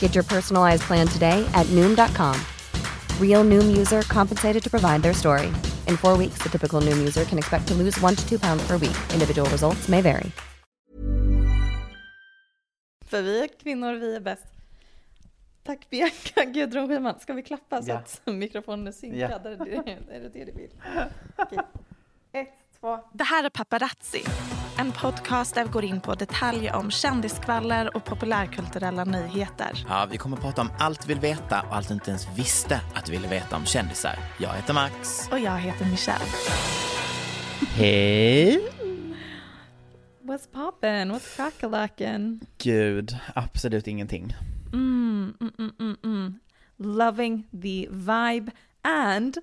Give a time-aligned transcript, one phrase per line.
[0.00, 2.34] Get your personalized plan today at Noom.com.
[3.20, 5.48] Real Noom user compensated to provide their story.
[5.88, 8.66] In four weeks, the typical Noom user can expect to lose one to two pounds
[8.66, 8.96] per week.
[9.12, 10.30] Individual results may vary.
[13.06, 14.44] För vi är kvinnor, vi är bäst.
[15.64, 17.20] Tack Bianca Gudrun Schyman.
[17.20, 17.94] Ska vi klappa så Ja.
[17.96, 19.20] att mikrofonen är synkad?
[19.44, 19.50] Ja.
[19.50, 20.70] Är, det, är det du vill?
[21.36, 21.58] Okej.
[22.32, 22.48] Ett,
[22.80, 22.98] två.
[23.12, 24.24] Det här är Paparazzi,
[24.78, 29.84] en podcast där vi går in på detaljer om kändiskvaller och populärkulturella nyheter.
[29.88, 32.28] Ja, vi kommer att prata om allt vi vill veta och allt du inte ens
[32.36, 34.18] visste att du ville veta om kändisar.
[34.38, 35.28] Jag heter Max.
[35.32, 36.24] Och jag heter Michelle.
[37.74, 38.60] Hej!
[40.22, 41.12] What's poppin'?
[41.12, 42.40] What's crackalackin'?
[42.58, 44.34] Gud, absolut ingenting.
[44.72, 46.38] Mm, mm, mm, mm, mm.
[46.76, 48.50] Loving the vibe
[48.82, 49.36] and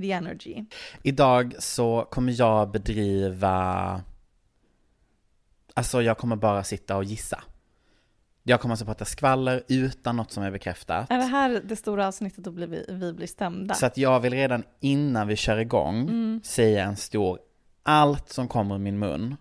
[0.00, 0.64] the energy.
[1.02, 4.02] Idag så kommer jag bedriva...
[5.78, 7.42] Alltså jag kommer bara sitta och gissa.
[8.42, 11.10] Jag kommer alltså prata skvaller utan något som är bekräftat.
[11.10, 13.74] Är det här det stora avsnittet då blir vi, vi blir stämda?
[13.74, 16.40] Så att jag vill redan innan vi kör igång Mm.
[16.44, 17.38] säga en stor,
[17.82, 19.36] allt som kommer ur min mun,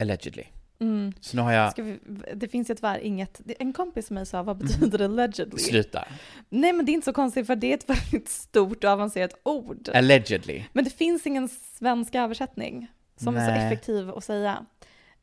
[0.00, 0.44] allegedly.
[0.80, 1.12] Mm.
[1.20, 1.98] Så nu har jag, vi,
[2.34, 5.58] det finns ju tyvärr inget, en kompis med mig sa vad betyder allegedly?
[5.58, 6.04] sluta,
[6.48, 9.34] Nej men det är inte så konstigt för det är ett väldigt stort och avancerat
[9.42, 9.88] ord.
[9.94, 10.64] allegedly.
[10.72, 12.86] Men det finns ingen svensk översättning
[13.16, 13.66] som är så Nej.
[13.66, 14.66] effektiv att säga.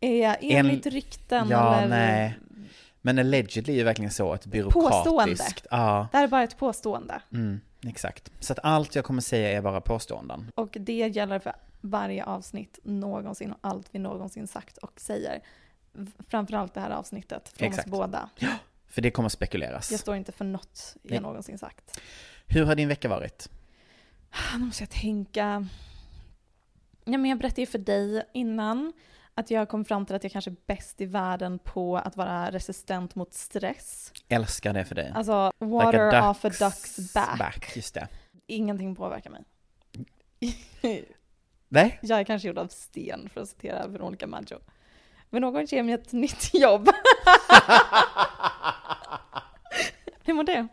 [0.05, 1.89] Är enligt rykten Ja, eller...
[1.89, 2.39] nej.
[3.01, 4.71] Men allegedly är ju verkligen så ett Påstående.
[4.71, 5.67] byråkratiskt.
[5.71, 7.21] Ja, Det här är bara ett påstående.
[7.31, 8.31] mm, exakt.
[8.39, 10.51] Så att allt jag kommer säga är bara påståenden.
[10.55, 15.39] Och det gäller för varje avsnitt någonsin och allt vi någonsin sagt och säger.
[16.29, 17.87] Framförallt det här avsnittet från Exakt.
[17.87, 18.29] oss båda.
[18.87, 19.91] För det kommer spekuleras.
[19.91, 21.19] Jag står inte för något jag Nej.
[21.19, 21.99] någonsin sagt.
[22.47, 23.49] Hur har din vecka varit?
[24.53, 25.67] Nu måste jag tänka.
[27.05, 28.93] Ja, men jag berättade ju för dig innan
[29.35, 32.51] att jag kom fram till att jag kanske är bäst i världen på att vara
[32.51, 34.13] resistent mot stress.
[34.29, 35.11] Älskar det för dig.
[35.15, 37.39] Alltså, water Like a off a duck's back.
[37.39, 37.75] back.
[37.75, 38.07] Just det.
[38.47, 39.43] Ingenting påverkar mig.
[41.69, 41.99] Nej?
[42.01, 44.59] jag är kanske gjord av sten, för att citera Veronica Maggio.
[45.29, 46.89] Men någon ger mig ett nytt jobb.
[50.23, 50.67] Hur mår du?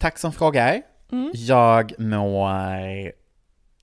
[0.00, 0.82] Tack som frågar.
[1.12, 1.30] Mm.
[1.34, 3.12] Jag mår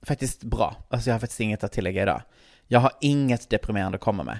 [0.06, 0.76] faktiskt bra.
[0.90, 2.22] Alltså jag har faktiskt inget att tillägga idag.
[2.68, 4.38] Jag har inget deprimerande att komma med.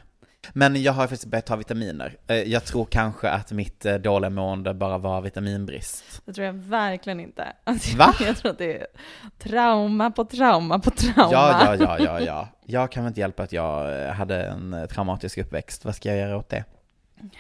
[0.53, 2.17] Men jag har faktiskt börjat ta vitaminer.
[2.27, 6.23] Eh, Jag tror kanske att mitt eh, dåliga mående bara var vitaminbrist.
[6.25, 7.53] Det tror jag verkligen inte.
[7.65, 8.15] Alltså, Va?
[8.21, 8.87] Jag tror att det är
[9.39, 11.33] trauma på trauma på trauma.
[11.33, 12.49] Ja, ja, ja, ja, ja.
[12.65, 15.85] Jag kan väl inte hjälpa att jag eh, hade en traumatisk uppväxt.
[15.85, 16.65] Vad ska jag göra åt det?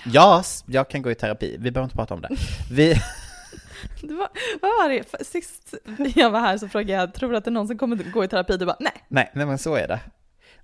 [0.04, 1.56] Ja, jag kan gå i terapi.
[1.58, 2.28] Vi behöver inte prata om det.
[2.72, 2.94] Vi...
[4.02, 4.28] Det var,
[4.62, 5.26] vad var det?
[5.26, 5.74] Sist
[6.14, 8.56] jag var här så frågade jag, tror du att det någonsin kommer gå i terapi?
[8.56, 8.92] Du bara, nej.
[9.08, 10.00] Nej, nej men så är det.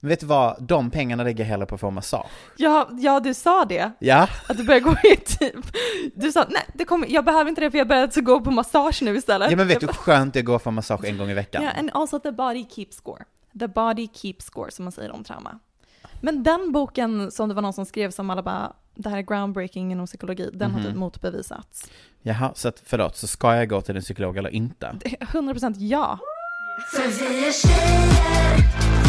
[0.04, 0.62] Men vet du vad?
[0.62, 2.26] De pengarna lägger jag hellre på att få massage.
[2.56, 3.90] Ja, ja, du sa det.
[3.98, 5.54] Ja, Att du börjar gå i typ,
[6.14, 8.50] du sa nej, det kommer, jag behöver inte det för jag börjar alltså gå på
[8.50, 9.50] massage nu istället.
[9.50, 11.34] ja men vet du hur skönt det är att gå för massage en gång i
[11.34, 11.62] veckan?
[11.62, 13.24] Ja, and also the body keeps score.
[13.58, 15.58] The body keeps score, som man säger om trauma.
[16.20, 19.22] Men den boken som det var någon som skrev som alla bara, det här är
[19.22, 20.88] groundbreaking inom psykologi, den har Mhm.
[20.88, 21.90] typ motbevisats.
[22.22, 24.96] Jaha, så att, förlåt, så ska jag gå till en psykolog eller inte?
[25.04, 26.18] Det är 100% ja.
[26.92, 29.03] För vi är tjejer,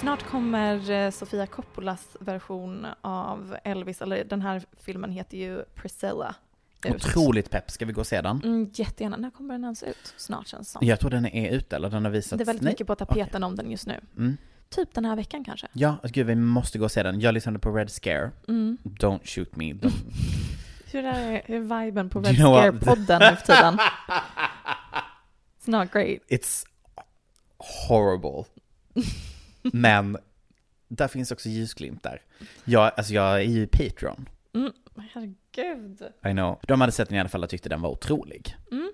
[0.00, 6.34] Snart kommer eh, Sofia Coppolas version av Elvis, eller den här filmen heter ju Priscilla.
[6.86, 6.94] ut.
[6.94, 8.40] Otroligt pepp, ska vi gå och se den?
[8.44, 9.16] Mm, jättegärna.
[9.16, 10.14] När kommer den ens ut?
[10.16, 10.86] Snart känns det som.
[10.86, 12.38] Jag tror den är ute, eller den har visats.
[12.38, 12.72] Det är väldigt Nej.
[12.72, 14.00] mycket på tapeten om den just nu.
[14.16, 14.36] Mm.
[14.70, 15.66] Typ den här veckan kanske.
[15.72, 17.20] Ja, gud vi måste gå och se den.
[17.20, 18.30] Jag lyssnade på Red Scare.
[18.48, 18.78] Mm.
[18.82, 19.72] Don't shoot me.
[19.72, 19.92] De...
[20.92, 22.54] Hur är, hur är viben på Red you know?
[22.54, 23.78] Scare-podden nu för tiden?
[25.60, 26.18] It's not great.
[26.28, 26.66] It's
[27.88, 28.44] horrible.
[29.62, 30.16] Men
[30.88, 32.22] där finns också ljusglimtar.
[32.64, 34.28] Jag, alltså jag är ju Patreon.
[34.54, 36.02] Mm, herregud.
[36.26, 36.58] I know.
[36.62, 38.56] De hade sett den i alla fall och tyckte den var otrolig.
[38.72, 38.92] Mm.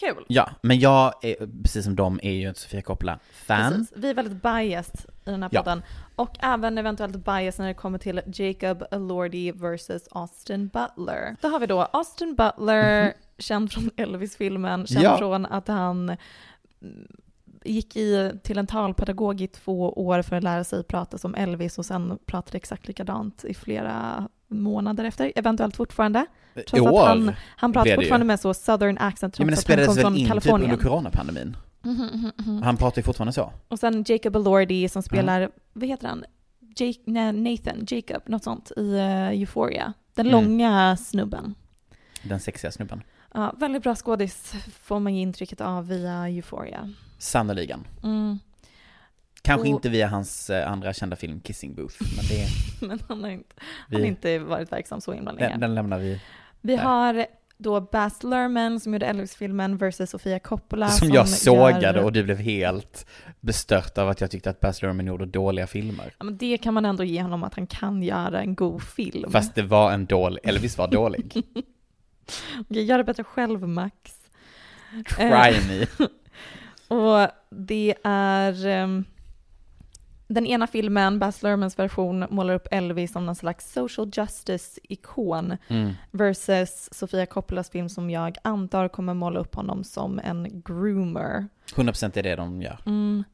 [0.00, 0.24] Ja men kul.
[0.28, 3.72] Ja, men jag, är, precis som de, är ju ett Sofia Coppola-fan.
[3.72, 3.92] Precis.
[3.96, 5.62] Vi är väldigt biased i den här Ja.
[5.62, 5.82] podden.
[6.16, 11.36] Och även eventuellt biased när det kommer till Jacob Elordi versus Austin Butler.
[11.40, 15.18] Då har vi då Austin Butler, känd från Elvis-filmen, känd Ja.
[15.18, 16.08] från att han
[16.82, 17.06] mm,
[17.64, 21.78] gick i, till en talpedagog i två år för att lära sig prata som Elvis
[21.78, 26.26] och sen pratade exakt likadant i flera månader efter, eventuellt fortfarande.
[26.54, 27.96] Trots I att år han, han pratar det ju.
[27.96, 30.60] fortfarande med så southern accent Ja, men det trots att han kom spelades väl från
[30.62, 31.56] in typ under coronapandemin?
[31.82, 32.62] Mhm, mhm, mhm.
[32.62, 33.52] Han pratar ju fortfarande så.
[33.68, 36.24] Och sen Jacob Elordi som spelar, vad heter han?
[36.76, 39.92] Jake, nej, Nathan, Jacob, något sånt i eh, Euphoria.
[40.14, 40.42] Den Mm.
[40.44, 41.54] långa snubben.
[42.22, 43.02] Den sexiga snubben.
[43.34, 44.52] Ja, väldigt bra skådis
[44.82, 46.92] får man ju intrycket av via Euphoria.
[47.18, 47.86] Sannoliken.
[49.42, 52.46] Kanske Och- inte via hans eh, andra kända film Kissing Booth, men det,
[52.86, 53.54] Men han har inte,
[53.88, 55.48] Vi- han har inte varit verksam så himla länge.
[55.48, 56.20] den, den lämnar vi.
[56.60, 56.82] Vi där.
[56.82, 57.26] har
[57.58, 60.88] då Baz Luhrmann som gjorde Elvis-filmen versus Sofia Coppola.
[60.88, 63.06] Som jag sågade gör- och du blev helt
[63.40, 66.14] bestört av att jag tyckte att Baz Luhrmann gjorde dåliga filmer.
[66.18, 69.30] Ja, men det kan man ändå ge honom att han kan göra en god film.
[69.32, 71.32] Fast det var en dålig, Elvis var dålig.
[72.70, 73.94] Okej, gör det bättre själv Max.
[75.08, 75.28] Try
[75.68, 75.86] me.
[76.96, 79.04] Och det är ehm,
[80.34, 85.92] den ena filmen, Baz Luhrmanns version, målar upp Elvis som någon slags social justice-ikon Mm.
[86.10, 91.48] versus Sofia Coppolas film som jag antar kommer måla upp honom som en groomer.
[91.74, 92.78] 100% är det de gör.
[92.86, 93.24] Mm.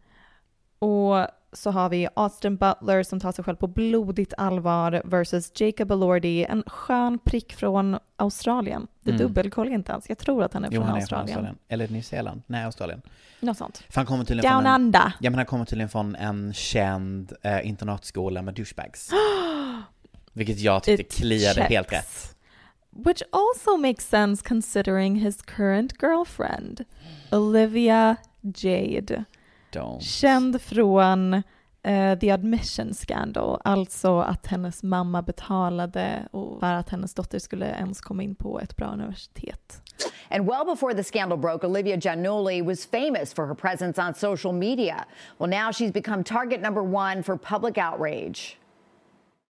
[0.79, 5.91] Och så har vi Austin Butler som tar sig själv på blodigt allvar versus Jacob
[5.93, 8.87] Elordi, en skön prick från Australien.
[9.03, 9.23] Det Mm.
[9.23, 10.09] dubbelkollar inte ens.
[10.09, 11.27] Jag tror att han är Jo, från han är Australien.
[11.35, 11.59] från Australien.
[11.69, 12.43] Eller Nya Zeeland.
[12.47, 13.03] Nej, Australien.
[13.41, 13.85] Något sånt.
[13.89, 15.13] För han kommer tydligen Down från en, under.
[15.21, 19.11] Ja, men han kommer tydligen från en känd eh, internatskola med douchebags.
[20.33, 21.69] Vilket jag tyckte It kliade checks.
[21.69, 22.35] helt rätt.
[22.91, 26.85] Which also makes sense considering his current girlfriend,
[27.33, 29.25] Olivia Jade.
[29.73, 30.01] Don't.
[30.03, 31.35] Känd från
[31.83, 36.29] eh, The Admission Scandal, alltså att hennes mamma betalade
[36.61, 39.83] för att hennes dotter skulle ens komma in på ett bra universitet.
[40.31, 44.53] And well before the scandal broke, Olivia Giannulli was famous for her presence on social
[44.53, 45.05] media.
[45.39, 48.59] Well, now she's become target number one for public outrage.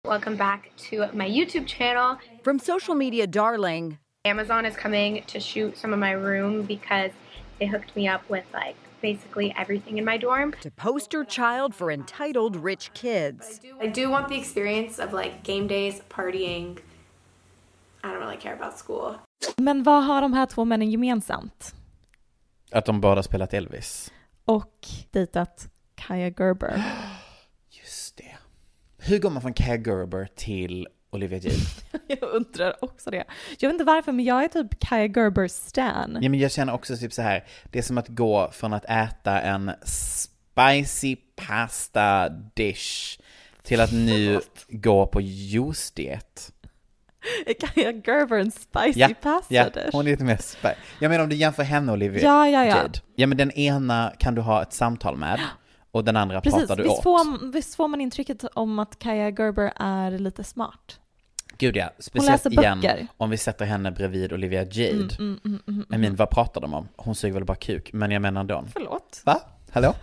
[0.04, 2.18] Welcome back to my YouTube channel.
[2.42, 7.12] From social media darling Amazon is coming to shoot some of my room because
[7.58, 8.76] they hooked me up with like
[9.12, 10.52] basically everything in my dorm.
[10.60, 13.60] to poster child for entitled rich kids.
[13.82, 16.78] I do want the experience of like game days, partying.
[18.04, 19.14] I don't really care about school.
[19.56, 21.74] Men vad har de här två männen gemensamt?
[22.70, 24.12] Att de båda spelat Elvis.
[24.44, 26.82] Och dejtat Kaya Gerber.
[27.70, 28.36] Just det.
[28.98, 31.56] Hur går man från Kaja Gerber till Olivia Jade?
[32.06, 33.24] Jag undrar också det.
[33.58, 36.18] Jag vet inte varför, men jag är typ Kaya Gerbers stan.
[36.22, 37.44] Ja, men jag känner också typ så här.
[37.70, 43.18] det är som att gå från att äta en spicy pasta dish
[43.62, 46.52] till att nu gå på juice-diet.
[47.46, 49.88] Är Kaya Gerber en spicy Ja, pasta ja, dish?
[49.92, 50.74] hon är lite mer spicy.
[51.00, 52.76] Jag menar om du jämför henne och Olivia Ja, ja, ja.
[52.76, 53.00] Jade.
[53.14, 55.40] Ja, men den ena kan du ha ett samtal med
[55.96, 57.02] och den andra Precis, pratar du visst åt.
[57.02, 61.00] får, visst får man intrycket om att Kaya Gerber är lite smart?
[61.58, 63.06] Gud ja, speciellt igen böcker.
[63.16, 64.92] om vi sätter henne bredvid Olivia Jade.
[64.92, 66.88] Mm, mm, mm, mm, I mean, vad pratar de om?
[66.96, 68.68] Hon suger väl bara kuk, men jag menar Don.
[68.72, 69.22] Förlåt?
[69.24, 69.40] Va?
[69.70, 69.94] Hallå?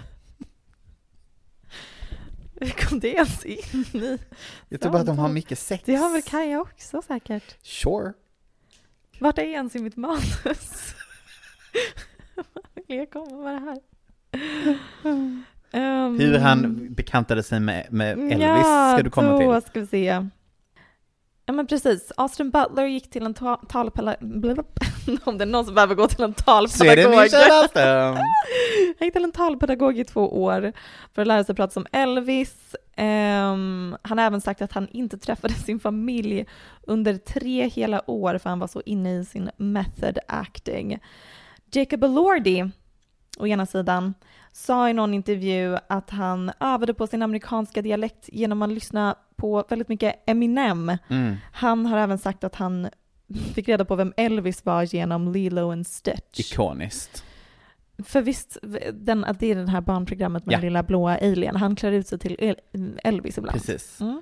[2.59, 4.19] Hur kom det ens in i
[4.69, 5.83] Jag tror bara att de har mycket sex.
[5.85, 7.55] Det har väl Kaja också säkert?
[7.61, 8.13] Sure.
[9.19, 10.95] Vart är ens i mitt manus?
[12.87, 13.79] Jag komma med det här?
[15.73, 19.69] Ehm, Hur han bekantade sig med, med Elvis ja, ska du komma då till.
[19.69, 20.27] ska vi se.
[21.45, 24.65] Ja men precis, Austin Butler gick till en ta- talpedagog,
[25.23, 27.13] om det är någon som behöver gå till en talpedagog.
[28.99, 30.73] Han gick till en talpedagog i två år
[31.15, 32.75] för att lära sig prata som Elvis.
[32.95, 36.45] Ehm, han har även sagt att han inte träffade sin familj
[36.81, 40.99] under tre hela år för han var så inne i sin method acting.
[41.71, 42.69] Jacob Elordi,
[43.37, 44.13] å ena sidan,
[44.51, 49.65] sa i någon intervju att han övade på sin amerikanska dialekt genom att lyssna på
[49.69, 50.97] väldigt mycket Eminem.
[51.07, 51.35] Mm.
[51.53, 52.87] Han har även sagt att han
[53.53, 56.39] fick reda på vem Elvis var genom Lilo and Stitch.
[56.39, 57.23] Ikoniskt.
[58.03, 58.57] För visst,
[58.93, 60.57] den, att det är det här barnprogrammet med Ja.
[60.57, 62.59] den lilla blåa alien, han klär ut sig till El-
[63.03, 63.57] Elvis ibland.
[63.57, 64.01] Precis.
[64.01, 64.21] Mm.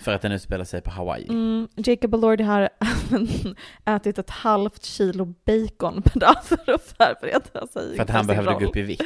[0.00, 1.28] För att den utspelar sig på Hawaii.
[1.28, 2.68] Mm, Jacob Elordi har
[3.84, 8.50] ätit ett halvt kilo bacon per dag för att förbereda sig För att han behövde
[8.52, 8.62] roll.
[8.62, 9.02] gå upp i vikt.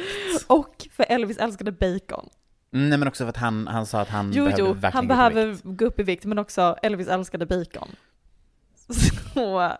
[0.47, 2.29] Och för Elvis älskade bacon.
[2.73, 4.93] Mm, Nej men också för att han, han sa att han Jo, behövde jo, verkligen
[4.93, 5.63] han gå upp i behöver vikt.
[5.65, 7.87] gå upp i vikt, men också Elvis älskade bacon.
[9.33, 9.71] Så,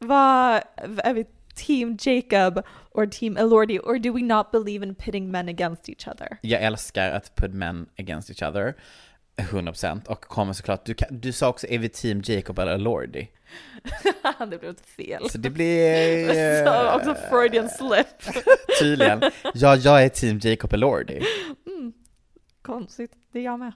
[0.00, 0.62] vad,
[0.98, 1.24] är vi
[1.54, 6.08] team Jacob or team Elordi, or do we not believe in pitting men against each
[6.08, 6.38] other?
[6.40, 8.74] Jag älskar att put men against each other.
[9.36, 13.28] 100% och kommer såklart, du, kan, du sa också är vi team Jacob eller Lordi?
[14.38, 15.30] det blev ett fel.
[15.30, 16.64] Så det blir...
[16.64, 18.34] Så, också Freudian slip.
[18.80, 19.22] Tydligen.
[19.54, 21.22] Ja, jag är team Jacob Elordi.
[21.66, 21.92] Mm,
[22.62, 23.72] konstigt, det är jag med.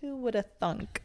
[0.00, 1.02] Who would have thunk?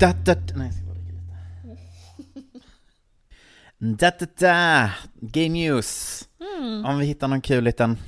[0.00, 0.54] Da, da, da.
[0.56, 2.66] Nej, jag ska bara dricka lite.
[3.82, 4.90] Da, da, da.
[5.20, 6.22] Gay news.
[6.40, 6.84] Mm.
[6.84, 7.98] Om vi hittar någon kul liten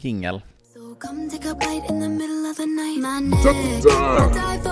[0.00, 0.42] jingel.
[0.74, 2.98] So come take a bite in the middle of the night.
[2.98, 4.64] My neck.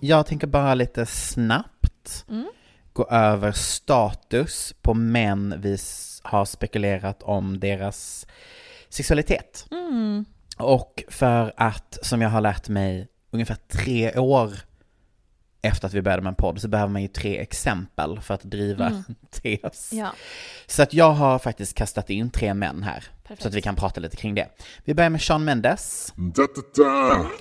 [0.00, 2.46] Jag tänker bara lite snabbt Mm.
[2.92, 5.78] gå över status på män vi
[6.22, 8.26] har spekulerat om deras
[8.88, 9.66] sexualitet.
[9.70, 10.24] Mm.
[10.56, 14.50] Och för att, som jag har lärt mig, ungefär tre år
[15.62, 18.42] efter att vi började med en podd så behöver man ju tre exempel för att
[18.42, 19.04] driva Mm.
[19.08, 19.14] en
[19.60, 19.92] tes.
[19.92, 20.12] Ja.
[20.66, 23.42] Så att jag har faktiskt kastat in tre män här, Perfekt.
[23.42, 24.48] så att vi kan prata lite kring det.
[24.84, 26.14] Vi börjar med Sean Mendes.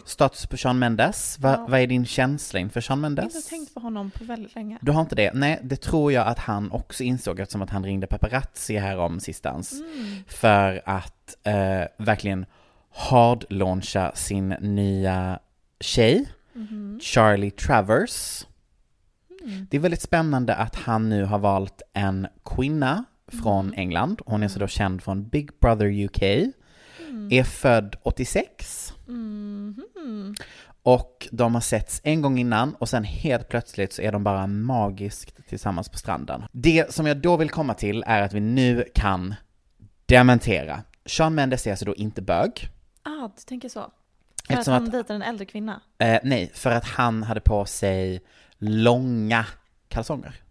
[0.05, 1.39] Status på Sean Mendes.
[1.39, 1.65] Va, Ja.
[1.69, 3.35] Vad är din känsla inför Sean Jag har Mendes?
[3.35, 4.77] inte tänkt på honom på väldigt länge.
[4.81, 5.31] Du har inte det?
[5.33, 9.19] Nej, det tror jag att han också insåg eftersom att han ringde paparazzi här om
[9.19, 9.71] sistans.
[9.71, 10.23] Mm.
[10.27, 11.53] För att eh,
[12.05, 12.45] verkligen
[12.95, 15.39] hard-launcha sin nya
[15.79, 16.99] tjej, Mhm.
[17.03, 18.45] Charlie Travers.
[19.43, 19.67] Mm.
[19.71, 23.79] Det är väldigt spännande att han nu har valt en kvinna från Mm.
[23.79, 24.21] England.
[24.25, 26.21] Hon är så då känd från Big Brother UK.
[27.09, 27.27] Mm.
[27.31, 28.93] Är född 86.
[29.05, 30.35] Mhm.
[30.83, 34.47] Och de har setts en gång innan och sen helt plötsligt så är de bara
[34.47, 36.43] magiskt tillsammans på stranden.
[36.51, 39.35] Det som jag då vill komma till är att vi nu kan
[40.05, 40.81] dementera.
[41.05, 42.69] Sean Mendes är alltså då inte bög.
[43.05, 43.91] Ah, du tänker så.
[44.47, 45.81] För Eftersom att han att- dejtar en äldre kvinna?
[45.97, 48.21] Eh, nej, för att han hade på sig
[48.57, 49.45] långa
[49.87, 50.41] kalsonger.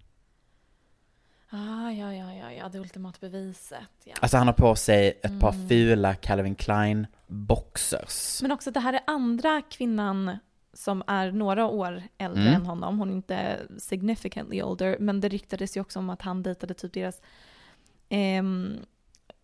[1.50, 3.78] Ah, ja, ja, ja, ja, det ultimata beviset.
[4.04, 4.14] Ja.
[4.20, 5.68] Alltså han har på sig ett par Mm.
[5.68, 8.42] fula Calvin Klein boxers.
[8.42, 10.38] Men också det här är andra kvinnan
[10.72, 12.54] som är några år äldre Mm.
[12.54, 12.98] än honom.
[12.98, 16.92] Hon är inte significantly older, men det ryktades ju också om att han dejtade typ
[16.92, 17.20] deras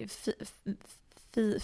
[0.08, 0.46] fi-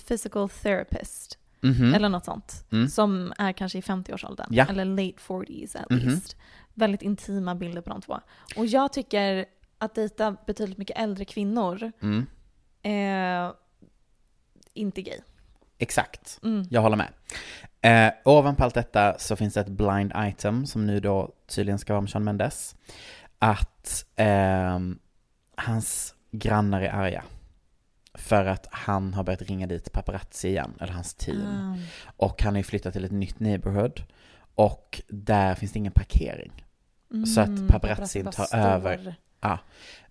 [0.08, 1.38] physical therapist.
[1.60, 1.94] Mhm.
[1.94, 2.64] Eller något sånt.
[2.72, 2.88] Mm.
[2.88, 4.46] Som är kanske i 50-årsåldern.
[4.50, 4.66] Ja.
[4.68, 5.98] Eller late 40s at Mhm.
[5.98, 6.36] least.
[6.74, 8.20] Väldigt intima bilder på de två.
[8.56, 9.44] Och jag tycker
[9.78, 12.26] att dejta betydligt mycket äldre kvinnor Mm.
[12.82, 13.52] är
[14.74, 15.18] inte gay.
[15.78, 16.66] Exakt, Mm.
[16.70, 17.08] jag håller med.
[17.80, 21.92] Eh, ovanpå allt detta så finns det ett blind item som nu då tydligen ska
[21.92, 22.76] vara med Sean Mendes.
[23.38, 24.98] Att ehm,
[25.56, 27.24] hans grannar är arga.
[28.16, 31.46] För att han har börjat ringa dit paparazzi igen, eller hans team.
[31.46, 31.76] Ah.
[32.16, 34.02] Och han har ju flyttat till ett nytt neighborhood.
[34.54, 36.52] Och där finns det ingen parkering.
[37.34, 39.14] så att Mm, paparazzin paparazzi tar över.
[39.40, 39.58] Ja.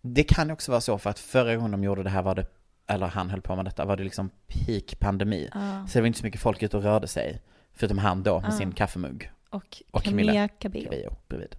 [0.01, 2.35] Det kan ju också vara så för att förra gången de gjorde det här var
[2.35, 2.45] det,
[2.88, 5.50] eller han höll på med detta, var det liksom peak pandemi.
[5.53, 5.88] Ja.
[5.88, 7.41] Så det var inte så mycket folk ute och rörde sig.
[7.74, 8.57] Förutom han då med Ja.
[8.57, 9.31] sin kaffemugg.
[9.50, 10.83] Och, Och Camilla Cabello.
[10.89, 11.55] Cabello bredvid.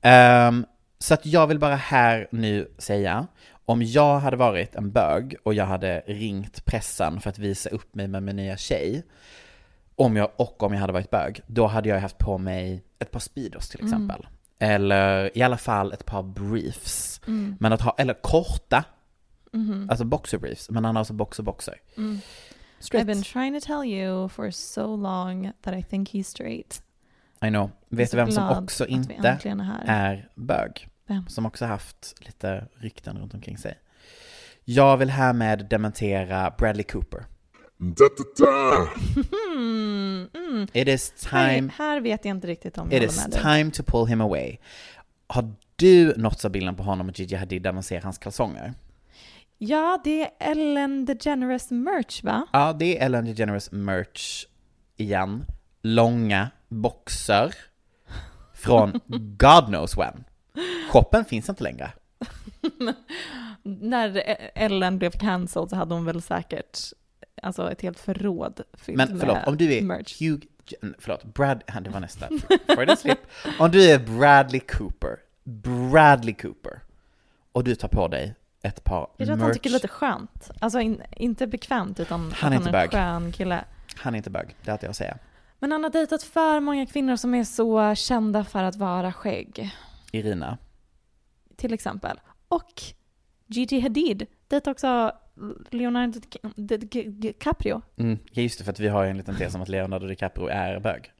[0.00, 0.66] Ehm,
[0.98, 3.26] så att jag vill bara här nu säga,
[3.68, 7.94] om jag hade varit en bög och jag hade ringt pressen för att visa upp
[7.94, 9.02] mig med min nya tjej,
[9.96, 13.10] om jag, och om jag hade varit bög, då hade jag haft på mig ett
[13.10, 13.92] par Speedos till Mm.
[13.92, 14.26] exempel.
[14.58, 17.20] Eller i alla fall ett par briefs.
[17.26, 17.56] Mm.
[17.60, 18.84] Men att ha, eller korta,
[19.52, 19.88] Mhm.
[19.90, 21.74] alltså boxer briefs, men han har alltså boxer boxer.
[21.96, 22.18] Mm.
[22.78, 23.02] Straight.
[23.04, 26.82] I've been trying to tell you for so long that I think he's straight.
[27.44, 27.70] I know.
[27.88, 30.88] Vet du vem som också inte är är bög?
[31.08, 31.26] Vem?
[31.28, 33.78] Som också haft lite rykten runt omkring sig.
[34.64, 37.24] Jag vill härmed dementera Bradley Cooper.
[39.56, 40.66] Mm, mm.
[40.72, 43.40] It is Här, time, här vet jag inte riktigt om it is dig.
[43.42, 44.56] time to pull him away.
[45.26, 48.74] Har du nåtts av bilden på honom och Gigi Hadid där man ser hans kalsonger?
[49.58, 52.46] Ja, det är Ellen DeGeneres merch va?
[52.52, 54.44] Ja, det är Ellen DeGeneres merch
[54.96, 55.44] igen.
[55.82, 57.54] Långa boxer
[58.54, 59.00] från
[59.38, 60.24] God knows when.
[60.90, 61.92] Shoppen finns inte längre.
[63.62, 64.22] När
[64.54, 66.78] Ellen blev cancelled så hade hon väl säkert
[67.42, 70.20] alltså ett helt förråd fyllt Men förlåt, med om du är merch.
[70.20, 70.46] Hugh,
[70.98, 72.28] förlåt, Brad, det var nästa,
[72.66, 73.18] Freudian slip.
[73.58, 76.80] Om du är Bradley Cooper, Bradley Cooper,
[77.52, 79.88] och du tar på dig ett par Jag tror att han tycker det är lite
[79.88, 80.50] skönt.
[80.60, 83.64] Alltså in, inte bekvämt utan Han är han är en skön kille.
[83.96, 85.18] han är inte bög, det är allt jag säga.
[85.58, 89.70] Men han har dejtat för många kvinnor som är så kända för att vara skägg.
[90.12, 90.58] Irina,
[91.56, 92.20] Till exempel.
[92.48, 92.82] Och
[93.46, 95.12] Gigi Hadid dejtar också
[95.70, 97.82] Leonardo Di- Di- Di- DiCaprio.
[97.96, 100.46] mm, ja just det, för att vi har en liten tes om att Leonardo DiCaprio
[100.46, 101.12] är bög.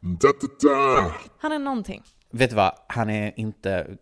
[0.00, 0.28] Da
[0.62, 1.14] da da.
[1.38, 2.02] Han är någonting.
[2.30, 3.96] Vet du vad, han är inte,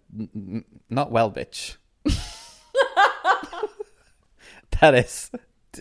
[0.89, 1.77] not well bitch.
[4.71, 5.31] That is,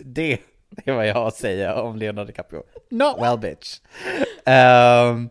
[0.04, 0.38] det
[0.84, 2.62] är vad jag har att säga om Leonardo DiCaprio.
[2.90, 3.80] Not well bitch.
[4.44, 5.30] Ehm,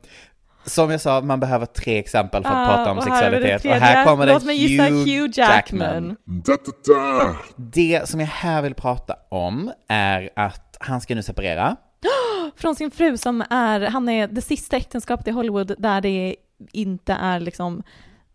[0.65, 3.65] som jag sa, man behöver tre exempel för att Ah, prata om och sexualitet.
[3.65, 6.15] Och här kommer det Låt mig gissa Hugh, Jackman.
[6.25, 7.35] Da.
[7.55, 11.75] Det som jag här vill prata om är att han ska nu separera.
[12.55, 16.35] Från sin fru som är, han är det sista äktenskapet i Hollywood där det
[16.71, 17.83] inte är liksom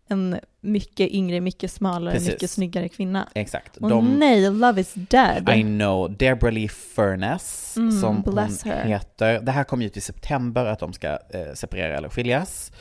[0.07, 2.29] en mycket yngre, mycket smalare, Precis.
[2.29, 3.29] mycket snyggare kvinna.
[3.35, 3.77] Exakt.
[3.77, 5.49] Och nej, Love is dead.
[5.49, 6.17] I know.
[6.17, 8.85] Deborah Lee Furness, Mm, som hon bless her.
[8.85, 9.39] heter.
[9.41, 11.17] Det här kom ut i september, att de ska eh,
[11.53, 12.71] separera eller skiljas.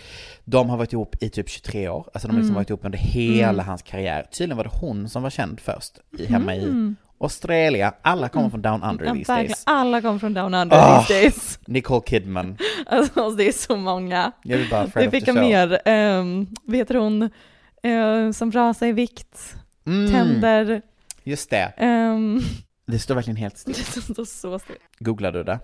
[0.45, 2.09] De har varit ihop i typ 23 år.
[2.15, 2.55] Alltså de har liksom Mm.
[2.55, 3.67] varit ihop under hela Mm.
[3.67, 4.23] hans karriär.
[4.33, 6.97] Tydligen var det hon som var känd först, i, hemma Mm.
[7.01, 7.93] i Australien.
[8.03, 9.49] Alla kommer från Down Under Ja, these verkligen.
[9.49, 9.63] days.
[9.67, 11.59] Alla kom från Down Under Ah, these days.
[11.67, 12.59] Nicole Kidman.
[12.87, 14.33] Alltså det är så många.
[14.43, 15.89] Jag vill bara Det Fred fick mer.
[16.19, 17.23] Um, vet hon
[17.83, 19.55] eh, som rasar i vikt,
[19.87, 20.83] Mm, tänder.
[21.25, 21.73] Just det.
[21.81, 22.43] Um,
[22.87, 24.03] Det står verkligen helt det still.
[24.03, 24.77] står så still.
[24.99, 25.59] Googlar du det?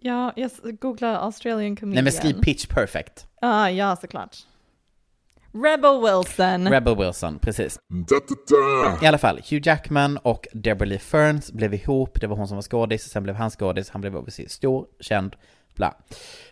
[0.00, 1.94] Ja, jag googlar Australian comedian.
[1.94, 3.26] Nej men skriv pitch perfect.
[3.42, 4.36] Ah, ja, såklart.
[5.54, 6.68] Rebel Wilson.
[6.68, 7.78] Rebel Wilson, precis.
[7.88, 9.04] Da da da.
[9.04, 12.56] I alla fall, Hugh Jackman och Deborah Lee Ferns blev ihop, det var hon som
[12.56, 15.36] var skådis, sen blev han skådis, han blev obviously stor, känd,
[15.74, 15.94] bla.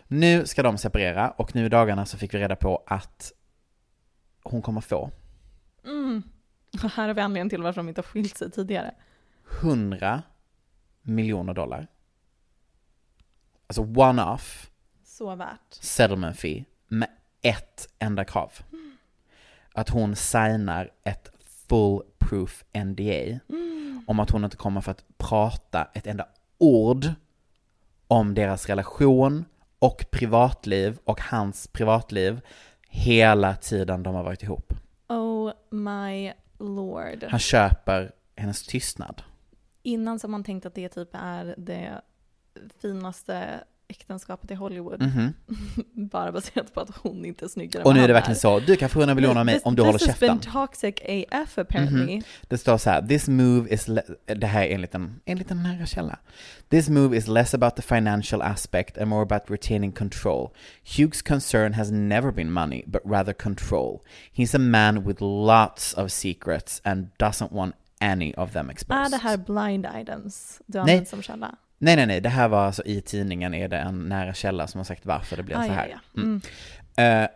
[0.07, 3.31] Nu ska de separera och nu i dagarna så fick vi reda på att
[4.43, 5.11] hon kommer få
[5.85, 6.23] Mm.
[6.83, 8.91] Och Här har vi anledningen till varför de inte har skilt sig tidigare.
[9.61, 10.21] 100
[11.01, 11.87] miljoner dollar.
[13.67, 14.69] Alltså one-off
[15.03, 15.73] Så värt.
[15.73, 17.09] settlement fee med
[17.41, 18.51] ett enda krav.
[19.73, 21.31] Att hon signar ett
[21.67, 23.39] full proof NDA
[24.07, 27.05] om att hon inte kommer för att prata ett enda ord
[28.07, 29.45] om deras relation
[29.79, 32.41] och privatliv och hans privatliv
[32.87, 34.73] hela tiden de har varit ihop.
[35.09, 37.23] Oh my lord.
[37.29, 39.21] Han köper hennes tystnad.
[39.83, 42.01] Innan som man tänkt att det typ är det
[42.81, 43.63] finaste
[43.99, 45.01] äktenskapet i Hollywood.
[45.01, 45.33] Mhm.
[46.11, 48.59] Bara baserat på att hon inte är snyggare än Och nu är det verkligen så,
[48.59, 50.37] du kan få 100 miljoner av mig om du håller This has käften.
[50.37, 50.95] been toxic
[51.31, 52.15] AF apparently.
[52.15, 52.23] Mhm.
[52.47, 55.63] Det står så här, this move is, le- det här är enligt en, enligt en
[55.63, 56.19] nära källa.
[56.69, 60.49] This move is less about the financial aspect and more about retaining control.
[60.97, 63.99] Hughes concern has never been money, but rather control.
[64.35, 69.05] He's a man with lots of secrets and doesn't want any of them exposed.
[69.05, 71.55] Är det här blind items du använder som källa?
[71.83, 74.79] Nej, nej, nej, det här var alltså i tidningen är det en nära källa som
[74.79, 75.87] har sagt varför det blev Ah, så ja, här.
[76.13, 76.21] ja.
[76.21, 76.41] Mm.
[76.97, 77.29] Eh,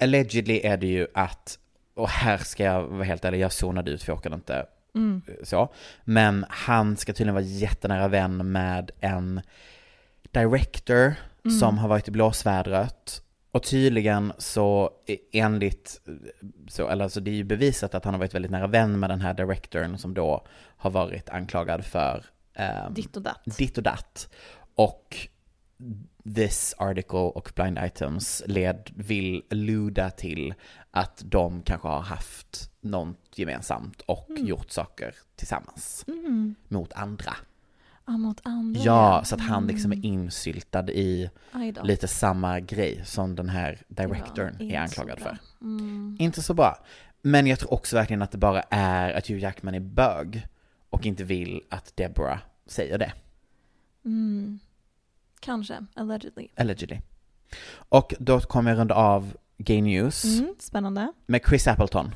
[0.00, 1.58] allegedly är det ju att,
[1.94, 5.22] och här ska jag vara helt ärlig, jag zonade ut för jag orkade inte Mm.
[5.28, 5.68] eh, så.
[6.04, 9.40] Men han ska tydligen vara jättenära vän med en
[10.30, 11.58] director Mm.
[11.58, 13.22] som har varit i blåsvädret.
[13.52, 16.00] Och tydligen så eh, enligt,
[16.68, 19.10] så, eller alltså det är ju bevisat att han har varit väldigt nära vän med
[19.10, 23.56] den här directorn som då har varit anklagad för ehm, Ditt och datt.
[23.58, 24.28] ditt och datt.
[24.74, 25.16] Och
[26.34, 30.54] this article och blind items led, vill luda till
[30.90, 36.54] att de kanske har haft något gemensamt och gjort saker tillsammans Mm.
[36.68, 37.32] mot andra.
[38.06, 38.80] Ja, mot andra.
[38.80, 40.04] Ja, så att han liksom Mm.
[40.04, 41.30] är insyltad i
[41.82, 45.38] lite samma grej som den här directorn var är anklagad för.
[45.60, 46.16] Mm.
[46.20, 46.76] Inte så bra.
[47.22, 50.46] Men jag tror också verkligen att det bara är att Hugh Jackman är bög
[50.92, 53.12] och inte vill att Deborah säger det.
[54.04, 54.58] Mm.
[55.40, 56.48] Kanske, allegedly.
[56.56, 56.98] Allegedly.
[57.74, 61.12] Och då kommer jag runda av Gay News Mm, spännande.
[61.26, 62.14] med Chris Appleton.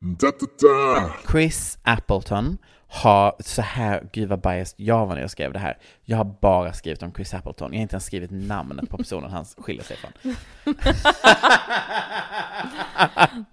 [0.00, 1.12] Da da da.
[1.30, 2.58] Chris Appleton
[2.90, 5.78] har, så här, gud vad biased jag var när jag skrev det här.
[6.04, 7.72] Jag har bara skrivit om Chris Appleton.
[7.72, 10.12] Jag har inte ens skrivit namnet på personen han skiljer sig från.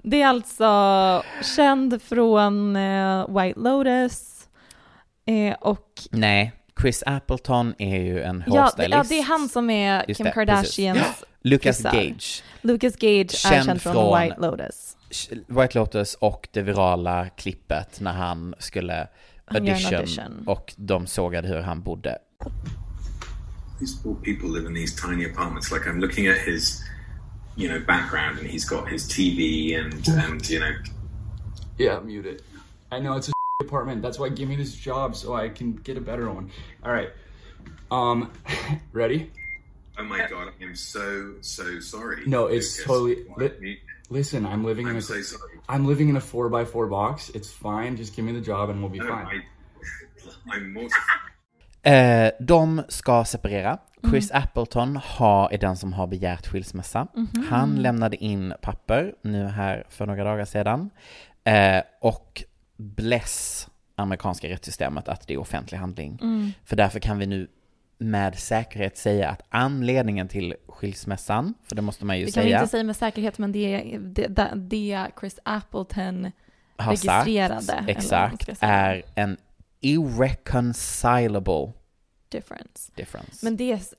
[0.03, 1.23] Det är alltså
[1.55, 4.34] känd från eh, White Lotus
[5.25, 8.91] eh, och Nej, Chris Appleton är ju en ja, det, hårstylist.
[8.91, 11.23] ja, det är han som är Just Kim det, Kardashians precis.
[11.41, 11.81] Lucas.
[11.83, 12.43] Gage.
[12.61, 14.97] Lucas Gage är Känd känd från, från- White Lotus.
[15.47, 19.07] White Lotus och det virala klippet när han skulle
[19.45, 20.43] audition, audition.
[20.47, 22.17] och de sågade hur han bodde.
[23.79, 25.71] These poor people live in these tiny apartments.
[25.71, 26.81] Like I'm looking at his,
[27.57, 30.73] you know, background, and he's got his TV and and you know,
[31.77, 32.41] Yeah, mute it.
[32.91, 34.01] I know it's a apartment.
[34.01, 36.51] That's why give me this job so I can get a better one.
[36.83, 37.09] All right.
[37.91, 38.31] Um,
[38.93, 39.31] ready?
[39.97, 42.23] oh my god, I'm so so sorry.
[42.25, 42.85] No, it's Lucas.
[42.85, 43.15] totally.
[43.61, 45.01] Li- listen, I'm living in I'm a.
[45.01, 45.59] so sorry.
[45.69, 47.29] I'm living in a four by four box.
[47.29, 47.95] It's fine.
[47.97, 49.25] Just give me the job and we'll be No, fine.
[49.27, 49.41] I,
[50.57, 51.21] I'm mortified.
[51.83, 53.77] Eh, de ska separera.
[54.09, 57.07] Chris Appleton har, är den som har begärt skilsmässa.
[57.13, 57.47] Mhm.
[57.49, 60.89] Han lämnade in papper nu här för några dagar sedan.
[61.43, 62.43] Eh, och
[62.77, 66.19] bless amerikanska rättssystemet att det är offentlig handling.
[66.21, 66.51] Mm.
[66.65, 67.47] För därför kan vi nu
[67.97, 72.49] med säkerhet säga att anledningen till skilsmässan, för det måste man ju Det kan vi
[72.49, 76.31] säga, inte säga med säkerhet, men det, det, det, Chris Appleton
[76.77, 77.81] har sagt, registrerade.
[77.81, 78.71] man exakt, säga.
[78.71, 79.37] är en
[79.79, 81.73] irreconcilable
[82.29, 82.91] difference.
[82.95, 83.45] difference.
[83.45, 83.93] Men det,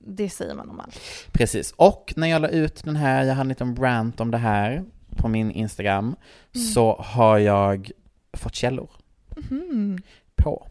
[0.00, 1.00] det säger man om allt.
[1.32, 4.38] Precis, och när jag la ut den här, jag hade en liten rant om det
[4.38, 4.84] här
[5.18, 6.66] på min Instagram, Mm.
[6.66, 7.90] så har jag
[8.32, 8.90] fått källor
[9.36, 9.98] Mhm.
[10.36, 10.66] på.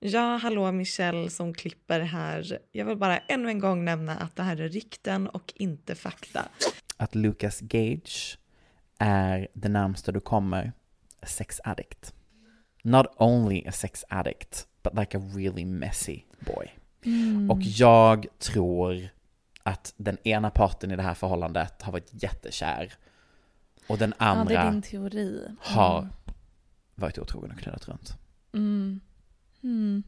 [0.00, 2.58] Ja, hallå Michelle som klipper här.
[2.72, 6.42] Jag vill bara ännu en gång nämna att det här är rykten och inte fakta.
[6.96, 8.38] att Lucas Gage
[8.98, 10.72] är det närmsta du kommer
[11.20, 12.14] a sex addict.
[12.82, 16.70] Not only a sex addict, but like a really messy boy.
[17.04, 17.50] Mm.
[17.50, 19.08] Och jag tror
[19.62, 22.92] att den ena parten i det här förhållandet har varit jättekär.
[23.86, 25.38] Och den Ja, det andra är din teori.
[25.46, 25.56] Mm.
[25.60, 26.08] har
[26.94, 28.12] varit otrogen och knullat runt.
[28.52, 29.00] Mm.
[29.62, 30.02] Mm.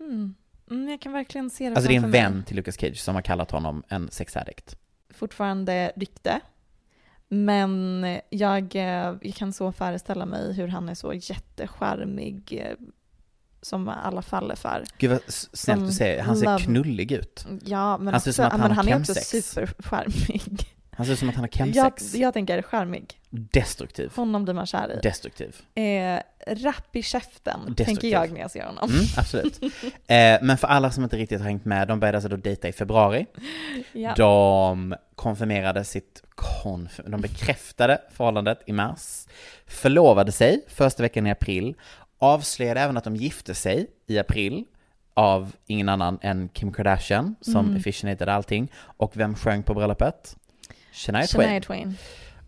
[0.00, 0.34] Mm.
[0.70, 2.10] Mm, jag kan verkligen se det Alltså det är en mig.
[2.22, 4.76] vän till Lucas Cage som har kallat honom en sex addict.
[5.10, 6.40] Fortfarande rykte.
[7.28, 8.82] Men jag, eh,
[9.22, 12.76] jag kan så föreställa mig hur han är så jättecharmig eh,
[13.62, 14.84] som alla faller för.
[14.98, 17.46] Gud vad snällt du säger, han ser love- knullig ut.
[17.64, 19.54] Ja, men, Han ser också, som att han men han är också chemsex.
[20.96, 22.14] Han ser ut som att han har Jag, chemsex.
[22.14, 23.20] jag tänker charmig.
[23.30, 24.12] Destruktiv.
[24.16, 25.00] Honom blir man kär i.
[25.02, 25.56] Destruktiv.
[25.74, 27.84] Eh, rapp i käften, Destruktiv.
[27.84, 28.90] tänker jag när jag ser honom.
[28.90, 29.60] Mm, absolut.
[30.06, 32.68] Eh, men för alla som inte riktigt har hängt med, de började alltså då dejta
[32.68, 33.26] i februari.
[33.92, 34.14] Ja.
[34.16, 39.26] De konfirmerade sitt, konf de bekräftade förhållandet i mars,
[39.66, 41.74] förlovade sig första veckan i april,
[42.18, 44.64] avslöjade även att de gifte sig i april
[45.14, 47.76] av ingen annan än Kim Kardashian som Mm.
[47.76, 48.72] officiated allting.
[48.96, 50.36] Och vem sjöng på bröllopet?
[50.92, 51.48] Shania Twain.
[51.48, 51.96] Shania Twain.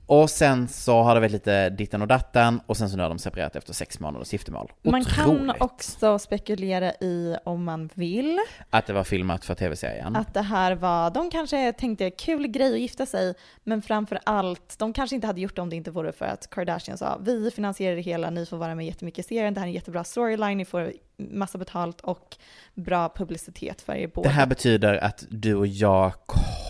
[0.07, 3.11] Och sen så har det varit lite ditten och datten och sen så nu har
[3.11, 4.73] de separerat efter sex månaders giftermål.
[4.83, 8.39] Man kan också spekulera i, om man vill,
[8.71, 10.17] att det var filmat för tv-serien.
[10.17, 14.79] att det här var, de kanske tänkte kul grej att gifta sig, men framför allt,
[14.79, 17.51] de kanske inte hade gjort det om det inte vore för att Kardashian sa, vi
[17.51, 20.05] finansierar det hela, ni får vara med jättemycket i serien, det här är en jättebra
[20.05, 22.37] storyline, ni får massa betalt och
[22.75, 24.29] bra publicitet för er båda.
[24.29, 26.13] Det här betyder att du och jag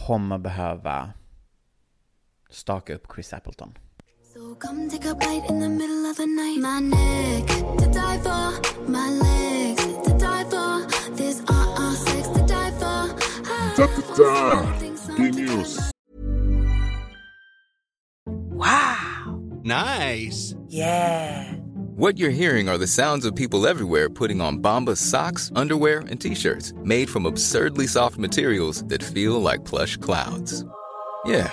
[0.06, 1.10] kommer behöva
[2.54, 3.76] staka upp Chris Appleton.
[4.32, 6.58] So come take a bite in the middle of the night.
[6.58, 7.46] My neck
[7.78, 11.12] to die for, my legs to die for.
[11.14, 13.14] This uh-uh sex to die for.
[13.76, 14.80] Da-da-da.
[15.18, 15.92] News.
[18.26, 19.40] Wow.
[19.62, 20.54] Nice.
[20.68, 21.52] Yeah.
[21.96, 26.20] What you're hearing are the sounds of people everywhere putting on Bombas socks, underwear, and
[26.20, 30.64] t-shirts made from absurdly soft materials that feel like plush clouds.
[31.24, 31.52] Yeah,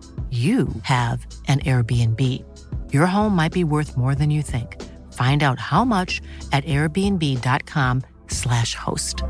[0.31, 2.19] you have an Airbnb.
[2.93, 4.81] Your home might be worth more than you think.
[5.11, 6.21] Find out how much
[6.53, 9.23] at airbnb.com/slash host.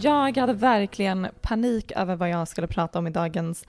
[0.00, 3.64] Jag hade verkligen panik över vad jag skulle prata om i dagens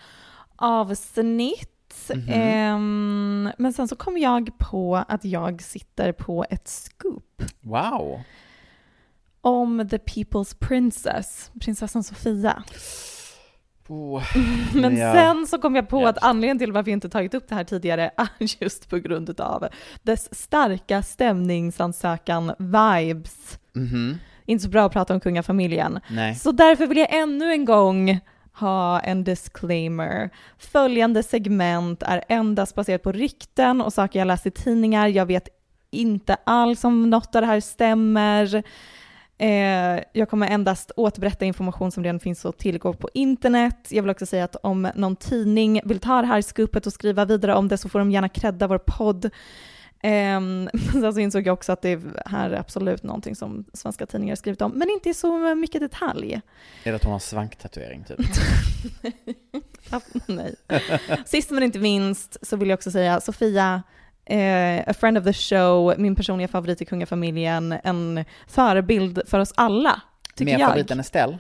[0.60, 2.10] avsnitt.
[2.16, 2.30] Mhm.
[2.30, 8.22] Ehm, men sen så kom jag på att jag sitter på ett scoop Wow.
[9.42, 12.64] om The People's Princess, prinsessan Sofia.
[13.88, 14.24] Oh,
[14.74, 15.14] Men ja.
[15.14, 17.64] sen så kom jag på att anledningen till varför jag inte tagit upp det här
[17.64, 18.28] tidigare är
[18.64, 19.68] just på grund av
[20.04, 23.60] dess starka stämningsansökan vibes.
[23.74, 24.18] Mhm.
[24.46, 26.00] Inte så bra att prata om kungafamiljen.
[26.10, 26.36] Nej.
[26.36, 28.20] Så därför vill jag ännu en gång
[28.60, 30.30] ha en disclaimer.
[30.58, 35.08] Följande segment är endast baserat på rykten och saker jag läst i tidningar.
[35.08, 35.50] Jag vet
[35.92, 38.64] inte alls om något av det här stämmer.
[39.38, 43.88] Eh, jag kommer endast återberätta information som redan finns att tillgå på internet.
[43.90, 47.26] Jag vill också säga att om någon tidning vill ta det här skupet och skriva
[47.26, 49.30] vidare om det så får de gärna credda vår podd.
[50.02, 54.36] Ehm, sen så insåg jag också att det här är absolut någonting som svenska tidningar
[54.36, 56.42] skrivit om, men inte i så mycket detalj.
[56.84, 58.20] Är det att hon har svanktatuering typ?
[60.28, 60.56] Nej.
[61.26, 63.84] Sist men inte minst så vill jag också säga Sofia,
[64.26, 69.54] eh, a friend of the show, min personliga favorit i kungafamiljen, en förebild för oss
[69.56, 70.02] alla,
[70.36, 70.70] tycker Mer jag.
[70.70, 71.40] favorit än Estelle?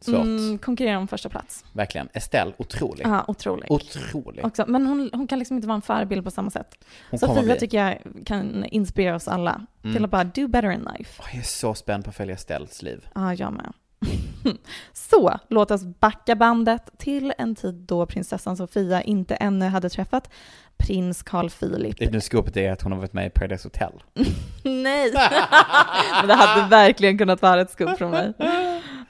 [0.00, 0.14] Svårt.
[0.14, 1.64] Mm, konkurrerar om första plats.
[1.72, 2.08] Verkligen.
[2.12, 3.06] Estelle, otrolig.
[3.06, 3.70] Ja, otrolig.
[3.72, 4.44] Otrolig.
[4.44, 4.64] Också.
[4.68, 6.84] Men hon, hon kan liksom inte vara en förebild på samma sätt.
[7.10, 7.58] Hon Sofia bli.
[7.58, 10.04] tycker jag kan inspirera oss alla till Mm.
[10.04, 11.22] att bara do better in life.
[11.32, 13.08] Jag är så spänd på att följa Estelles liv.
[13.14, 13.72] Ja, jag med.
[14.92, 20.30] Så, låt oss backa bandet till en tid då prinsessan Sofia inte ännu hade träffat
[20.76, 21.98] prins Carl Philip.
[21.98, 23.92] Det nu skåpet är att hon har varit med i Paradise Hotel.
[24.64, 25.12] Nej!
[26.20, 28.32] Men det hade verkligen kunnat vara ett skup från mig.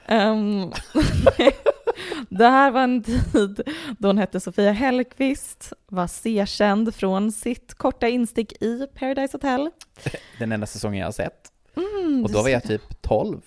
[0.07, 0.71] Ehm,
[2.29, 3.61] det här var en tid
[3.99, 9.69] då hon hette Sofia Hellqvist, var C-känd från sitt korta instick i Paradise Hotel.
[10.39, 11.51] Den enda säsongen jag har sett.
[11.75, 13.41] Mm, Och då var jag typ 12.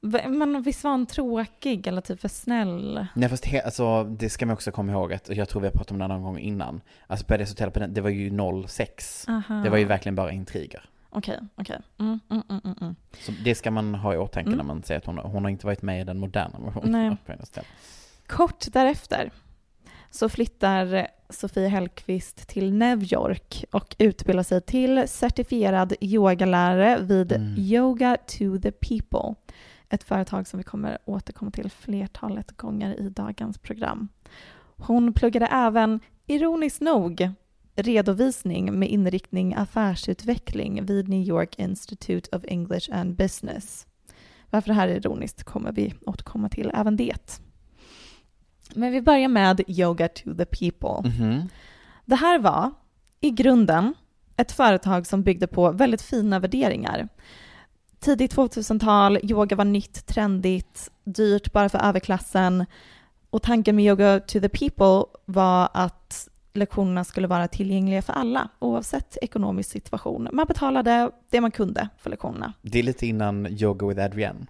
[0.00, 3.06] V- Men visst var han tråkig eller typ för snäll?
[3.14, 5.72] Nej fast he, alltså, det ska man också komma ihåg att, jag tror vi har
[5.72, 6.80] pratat om det någon gång innan.
[7.06, 9.24] Alltså Paradise Hotel, det var ju 06.
[9.28, 9.54] Aha.
[9.64, 10.84] Det var ju verkligen bara intriger.
[11.10, 11.80] Okej, okej.
[11.98, 12.94] Mm, mm, mm, mm, mm.
[13.20, 14.56] Så det ska man ha i åtanke Mm.
[14.58, 16.92] när man säger att hon, hon har inte varit med i den moderna versionen.
[18.26, 19.30] Kort därefter
[20.10, 27.54] så flitar Sofia Hellqvist till New York och utbildar sig till certifierad yogalärare vid Mm.
[27.58, 29.34] Yoga to the People.
[29.88, 34.08] Ett företag som vi kommer återkomma till flertalet gånger i dagens program.
[34.76, 37.30] Hon pluggade även, ironiskt nog,
[37.76, 43.86] redovisning med inriktning affärsutveckling vid New York Institute of English and Business.
[44.50, 47.40] Varför det här är ironiskt kommer vi återkomma till även det.
[48.74, 51.10] Men vi börjar med Yoga to the People.
[51.10, 51.48] Mhm.
[52.04, 52.70] Det här var
[53.20, 53.94] i grunden
[54.36, 57.08] ett företag som byggde på väldigt fina värderingar.
[57.98, 62.66] Tidigt 2000-tal, yoga var nytt, trendigt, dyrt bara för överklassen.
[63.30, 68.48] Och tanken med Yoga to the People var att lektionerna skulle vara tillgängliga för alla,
[68.58, 70.28] oavsett ekonomisk situation.
[70.32, 72.52] Man betalade det man kunde för lektionerna.
[72.62, 74.46] Det är lite innan Yoga with Adrienne.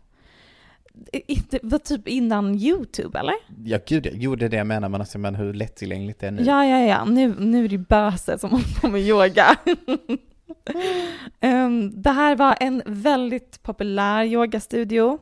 [1.51, 3.35] Det var typ innan YouTube, eller?
[3.65, 6.31] Ja gud, jo det är det jag menar, men, alltså, men hur lättillgängligt det är
[6.31, 6.43] nu.
[6.43, 7.05] Ja, ja, ja.
[7.05, 9.57] Nu, nu är det böset som håller på med yoga.
[11.41, 15.19] Em, det här var en väldigt populär yogastudio.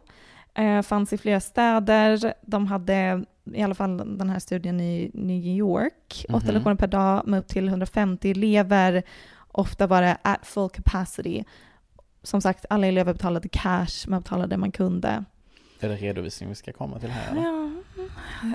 [0.59, 2.35] Uh, fanns i flera städer.
[2.43, 6.25] De hade i alla fall den här studien i New York.
[6.29, 6.55] Åtta Mhm.
[6.55, 9.03] lektioner per dag med upp till 150 elever.
[9.53, 11.45] Ofta det at full capacity.
[12.23, 15.25] Som sagt, alla elever betalade cash, man betalade det man kunde.
[15.81, 17.37] Är det redovisning vi ska komma till här?
[17.37, 17.71] Ja.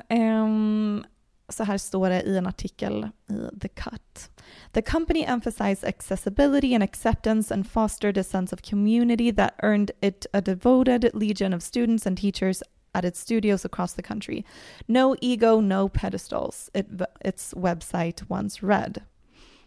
[0.10, 1.04] Ehm,
[1.50, 4.30] så här står det i en artikel i The Cut.
[4.72, 10.26] The company emphasized accessibility and acceptance and fostered a sense of community that earned it
[10.34, 14.44] a devoted legion of students and teachers at its studios across the country.
[14.86, 16.70] No ego, no pedestals.
[16.74, 16.88] It,
[17.22, 19.02] its website once read.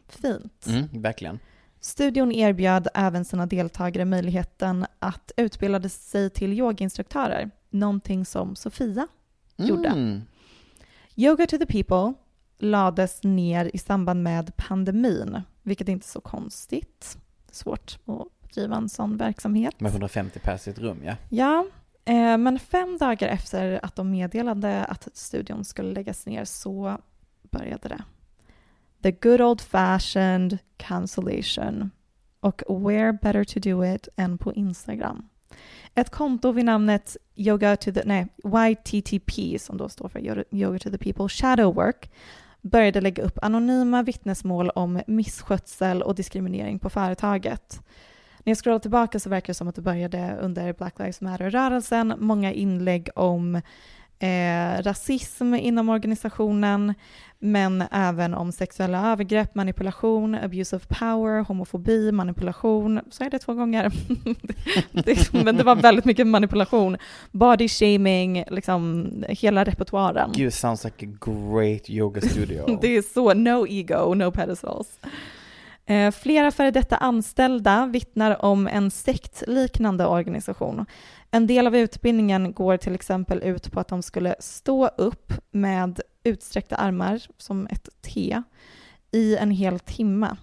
[0.09, 0.67] Fint.
[0.67, 1.39] Mm, verkligen.
[1.81, 9.09] Studion erbjöd även sina deltagare möjligheten att utbilda sig till yogainstruktörer, någonting som Sofia
[9.57, 9.89] gjorde.
[9.89, 10.23] Mm.
[11.17, 12.15] Yoga to the People
[12.59, 17.19] lades ner i samband med pandemin, vilket är inte är så konstigt.
[17.51, 19.81] Svårt att driva en sån verksamhet.
[19.81, 21.17] Med 150 pers i ett rum, ja.
[21.29, 21.67] Ja,
[22.05, 26.99] Eh, men fem dagar efter att de meddelade att studion skulle läggas ner så
[27.43, 28.05] började det.
[29.03, 31.91] The good old fashioned cancellation.
[32.41, 35.29] Och where better to do it än på Instagram.
[35.95, 38.27] Ett konto vid namnet Yoga to the, nej,
[38.71, 42.11] YTTP, som då står för Yoga to the People Shadow Work,
[42.61, 47.81] började lägga upp anonyma vittnesmål om misskötsel och diskriminering på företaget.
[48.45, 52.15] När jag scrollar tillbaka så verkar det som att det började under Black Lives Matter-rörelsen.
[52.19, 53.61] Många inlägg om
[54.23, 56.95] eh, rasism inom organisationen,
[57.39, 63.01] men även om sexuella övergrepp, manipulation, abuse of power, homofobi, manipulation.
[63.11, 63.93] Så är det två gånger.
[65.05, 66.97] det, men det var väldigt mycket manipulation.
[67.31, 70.33] Body shaming, liksom hela repertoaren.
[70.35, 72.79] Gud, sounds like a great yoga studio.
[72.81, 74.89] det är så, no ego, no pedestals.
[75.93, 80.87] Eh, flera före detta anställda vittnar om en sektliknande organisation.
[81.31, 86.01] En del av utbildningen går till exempel ut på att de skulle stå upp med
[86.25, 88.43] utsträckta armar som ett T
[89.11, 90.37] i en hel timme.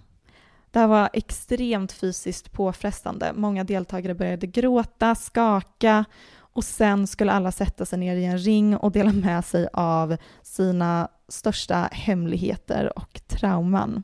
[0.70, 3.32] Det här var extremt fysiskt påfrestande.
[3.34, 6.04] Många deltagare började gråta, skaka
[6.38, 10.16] och sen skulle alla sätta sig ner i en ring och dela med sig av
[10.42, 14.02] sina största hemligheter och trauman.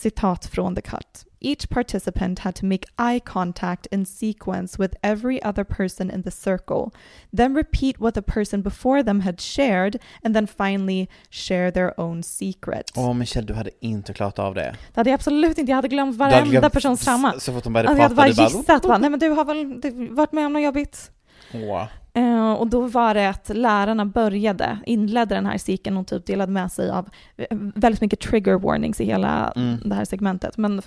[0.00, 1.26] Citat från The Cut.
[1.40, 6.30] Each participant had to make eye contact in sequence with every other person in the
[6.30, 6.90] circle,
[7.36, 12.22] then repeat what the person before them had shared, and then finally share their own
[12.22, 12.90] secret.
[12.96, 14.76] Åh, oh, Michelle, du hade inte klarat av det.
[14.94, 15.72] Det hade jag absolut inte.
[15.72, 17.40] Jag hade glömt varenda glömt, persons trauma.
[17.40, 20.10] Så fort de började prata, jag hade bara gissat, bara, nej men du har väl
[20.10, 21.10] varit med om något jobbigt?
[21.54, 21.84] Åh.
[22.18, 26.52] Uh, och då var det att lärarna började, inledde den här cykeln och typ delade
[26.52, 29.78] med sig av eh, väldigt mycket trigger warnings i hela mm.
[29.84, 30.56] det här segmentet.
[30.56, 30.82] Men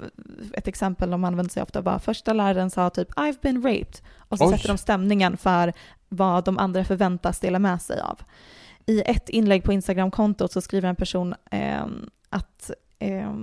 [0.54, 4.38] ett exempel de använde sig ofta var första läraren sa typ “I've been raped” och
[4.38, 4.52] så Oj.
[4.52, 5.74] sätter de stämningen för
[6.10, 8.20] vad de andra förväntas dela med sig av.
[8.86, 11.86] I ett inlägg på Instagram-kontot så skriver en person eh,
[12.30, 13.34] att eh,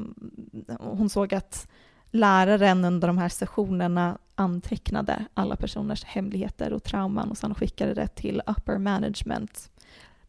[0.79, 1.69] hon såg att
[2.11, 8.07] läraren under de här sessionerna antecknade alla personers hemligheter och trauman och sen skickade det
[8.07, 9.71] till upper management.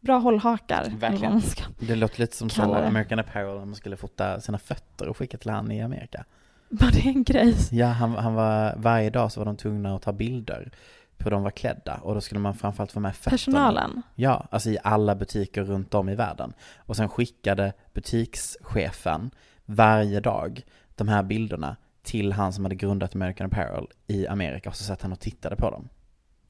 [0.00, 0.92] Bra hållhakar.
[0.98, 1.42] Verkligen.
[1.80, 2.86] Det låter lite som så det.
[2.86, 6.24] American Apparel om man skulle fota sina fötter och skicka till han i Amerika.
[6.68, 7.56] Var det en grej?
[7.70, 10.72] Ja, han, han var, varje dag så var de tvungna att ta bilder
[11.16, 13.30] på hur de var klädda och då skulle man framförallt få med fötterna.
[13.30, 14.02] Personalen?
[14.14, 16.52] Ja, alltså i alla butiker runt om i världen.
[16.76, 19.30] Och sen skickade butikschefen
[19.64, 20.62] varje dag
[20.94, 25.02] de här bilderna till han som hade grundat American Apparel i Amerika och så satt
[25.02, 25.88] han och tittade på dem.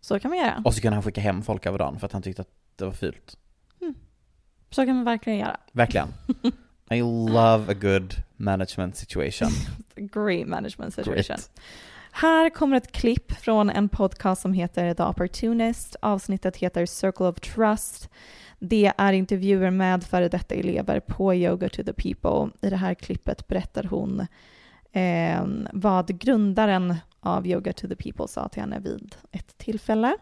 [0.00, 0.62] Så kan man göra.
[0.64, 2.84] Och så kunde han skicka hem folk över dagen för att han tyckte att det
[2.84, 3.38] var fult.
[3.80, 3.94] Mm.
[4.70, 5.60] Så kan man verkligen göra.
[5.72, 6.08] Verkligen.
[6.90, 9.48] I love a good management situation.
[9.96, 11.36] Great management situation.
[11.36, 11.50] Great.
[12.12, 15.96] Här kommer ett klipp från en podcast som heter The Opportunist.
[16.02, 18.08] Avsnittet heter Circle of Trust.
[18.58, 22.66] Det är intervjuer med före detta elever på Yoga to the People.
[22.66, 24.26] I det här klippet berättar hon
[24.92, 30.16] eh, vad grundaren av Yoga to the People sa till henne vid ett tillfälle.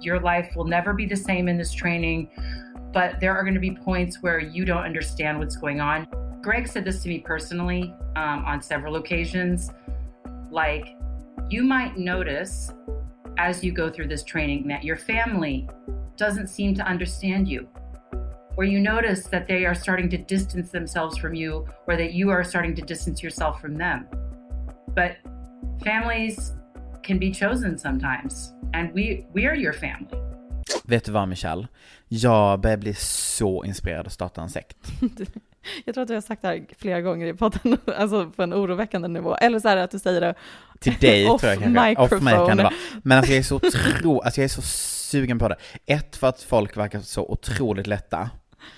[0.00, 2.28] Your life will never be the same in this training,
[2.92, 6.06] but there are going to be points where you don't understand what's going on.
[6.42, 9.70] Greg said this to me personally um, on several occasions.
[10.50, 10.84] Like,
[11.48, 12.70] you might notice
[13.38, 15.68] as you go through this training that your family
[16.16, 17.68] doesn't seem to understand you
[18.56, 22.30] or you notice that they are starting to distance themselves from you or that you
[22.30, 24.06] are starting to distance yourself from them.
[24.88, 25.16] But
[25.84, 26.52] families
[27.02, 30.20] can be chosen sometimes and we, we are your family.
[30.84, 31.68] Vet du vad Michelle?
[32.08, 34.76] Jag börjar bli så inspirerad att starta en sekt.
[35.84, 38.54] Jag tror att du har sagt det här flera gånger i podden, alltså på en
[38.54, 39.34] oroväckande nivå.
[39.34, 40.34] Eller så är det att du säger det
[40.80, 41.88] Till dig off tror jag kanske.
[41.88, 42.16] Microphone.
[42.16, 42.74] Off mig kan det vara.
[43.02, 45.56] Men alltså jag är så tro, alltså jag är så sugen på det.
[45.86, 48.30] Ett, för att folk verkar så otroligt lätta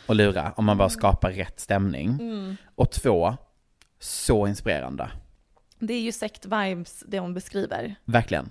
[0.06, 2.08] att lura om man bara skapar rätt stämning.
[2.08, 2.56] Mm.
[2.74, 3.36] Och två,
[3.98, 5.10] så inspirerande.
[5.78, 7.94] Det är ju sekt-vibes det hon beskriver.
[8.04, 8.50] Verkligen.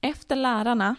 [0.00, 0.96] Efter lärarna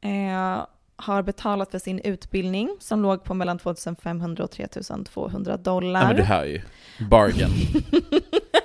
[0.00, 6.00] eh, har betalat för sin utbildning som låg på mellan 2500 och 3200 dollar.
[6.00, 6.62] Ja men du hör ju.
[7.10, 7.50] Bargain.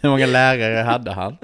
[0.00, 1.36] Hur många lärare hade han?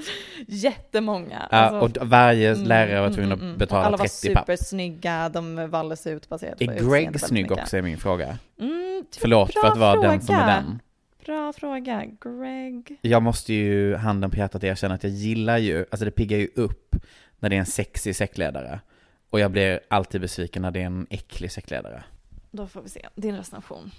[0.46, 1.48] Jättemånga.
[1.50, 4.36] Ja, alltså, och varje mm, lärare var tvungen att mm, mm, betala 30 papp.
[4.36, 8.38] Alla var supersnygga, de valdes ut baserat på Är Greg snygg också är min fråga?
[8.60, 10.08] Mm, Förlåt för att vara fråga.
[10.08, 10.80] den som är den.
[11.26, 12.04] Bra fråga.
[12.20, 12.98] Greg?
[13.00, 16.48] Jag måste ju handen på hjärtat erkänna att jag gillar ju, alltså det piggar ju
[16.54, 16.96] upp
[17.38, 18.80] när det är en sexig sektledare.
[19.30, 22.04] Och jag blir alltid besviken när det är en äcklig sektledare.
[22.50, 23.90] Då får vi se, din recension.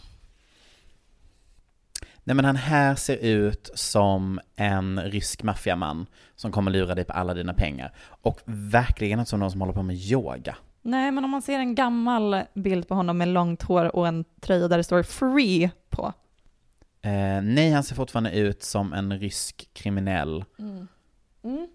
[2.27, 6.05] Nej men han här ser ut som en rysk maffiaman
[6.35, 7.93] som kommer lura dig på alla dina pengar.
[7.99, 10.55] Och verkligen inte som någon som håller på med yoga.
[10.81, 14.25] Nej, men om man ser en gammal bild på honom med långt hår och en
[14.41, 16.13] tröja där det står 'free' på.
[17.01, 20.45] Eh, nej, han ser fortfarande ut som en rysk kriminell.
[20.59, 20.87] Mm.
[21.43, 21.67] Mm.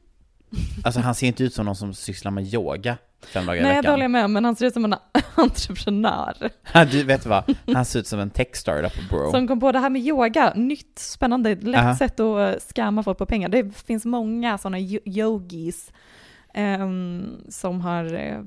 [0.84, 2.96] Alltså han ser inte ut som någon som sysslar med yoga
[3.26, 3.82] fem dagar i Nej, veckan.
[3.84, 4.94] det håller jag med men han ser ut som en
[5.34, 6.50] entreprenör.
[6.90, 9.30] du vet vad, han ser ut som en tech-startup bro.
[9.30, 11.96] Som kom på det här med yoga, nytt, spännande, lätt uh -huh.
[11.96, 13.48] sätt att scamma folk på pengar.
[13.48, 15.92] Det finns många sådana yogis
[16.54, 18.40] Ehm, som har, eh,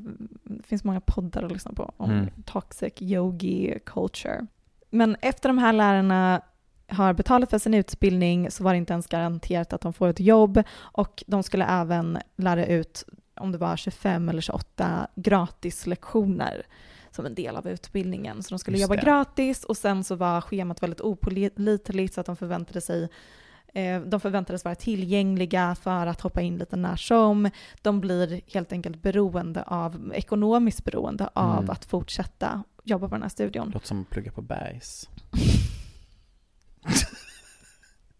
[0.43, 2.29] det finns många poddar att lyssna på om Mm.
[2.45, 4.47] toxic yogi culture.
[4.89, 6.41] Men efter de här lärarna
[6.87, 10.19] har betalat för sin utbildning så var det inte ens garanterat att de får ett
[10.19, 13.03] jobb och de skulle även lära ut
[13.39, 16.65] om det var 25 eller 28 gratislektioner
[17.11, 18.43] som en del av utbildningen.
[18.43, 19.01] Så de skulle Just jobba det.
[19.05, 23.09] gratis och sen så var schemat väldigt opålitligt så att de förväntade sig
[23.73, 27.49] eh, de förväntades vara tillgängliga för att hoppa in lite när som.
[27.81, 31.69] De blir helt enkelt beroende av, ekonomiskt beroende av Mm.
[31.69, 33.69] att fortsätta jobba på den här studion.
[33.73, 35.09] Låter som att plugga på Bergs.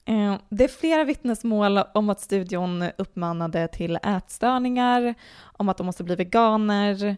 [0.07, 6.03] Eh, det är flera vittnesmål om att studion uppmanade till ätstörningar, om att de måste
[6.03, 7.18] bli veganer.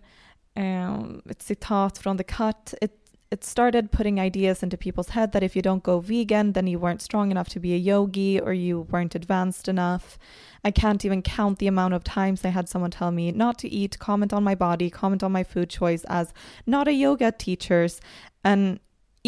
[0.54, 2.74] Eh, ett citat från The Cut.
[2.82, 2.92] It,
[3.30, 6.82] it started putting ideas into people's head that if you don't go vegan then you
[6.82, 10.18] weren't strong enough to be a yogi or you weren't advanced enough.
[10.64, 13.68] I can't even count the amount of times I had someone tell me not to
[13.68, 16.34] eat, comment on my body, comment on my food choice as
[16.66, 18.02] not a yoga teachers,
[18.44, 18.80] and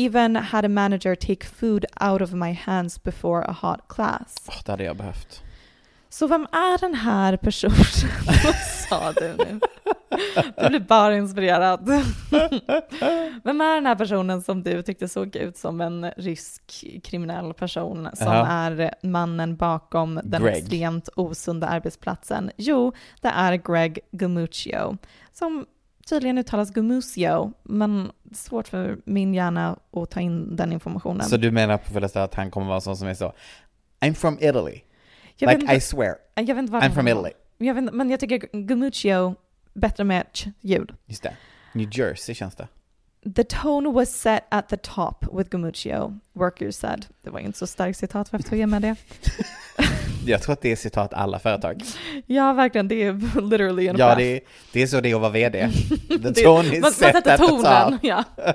[0.06, 4.36] even had a manager take food out of my hands before a hot class.
[4.48, 5.44] Åh, det hade jag behövt.
[6.12, 7.76] Så vem är den här personen?
[8.44, 8.56] Vad
[8.90, 9.60] sa du nu?
[10.58, 11.88] Du blir bara inspirerad.
[13.44, 18.10] Vem är den här personen som du tyckte såg ut som en rysk kriminell person
[18.14, 18.48] som Ja.
[18.48, 20.58] är mannen bakom den Greg.
[20.58, 22.52] extremt osunda arbetsplatsen?
[22.58, 24.98] Jo, det är Greg Gumuccio,
[25.34, 25.66] som
[26.10, 31.26] tydligen uttalas Gumucio, men svårt för min hjärna att ta in den informationen.
[31.30, 33.34] Så du menar på fullaste att han kommer vara sån som är så
[34.00, 34.82] I'm from Italy.
[35.38, 36.16] Jag like inte- I swear.
[36.36, 37.32] Jag vet inte vad I'm from Italy.
[37.58, 39.36] Jag vet, men jag tycker Gumuccio
[39.74, 40.94] bättre med ch-ljud.
[41.06, 41.34] Just det.
[41.74, 42.68] New Jersey känns det.
[43.36, 47.06] The tone was set at the top with Gumuccio, workers said.
[47.22, 48.96] Det var ju inte så starkt citat, varför tog jag med det?
[50.26, 51.84] Jag tror att det är citat alla företag.
[52.26, 54.40] Ja, verkligen, det är literally en Ja, det är,
[54.74, 55.70] det är så det är att vara VD.
[56.08, 58.24] The tone is man, man set sätter at the tonen, ja.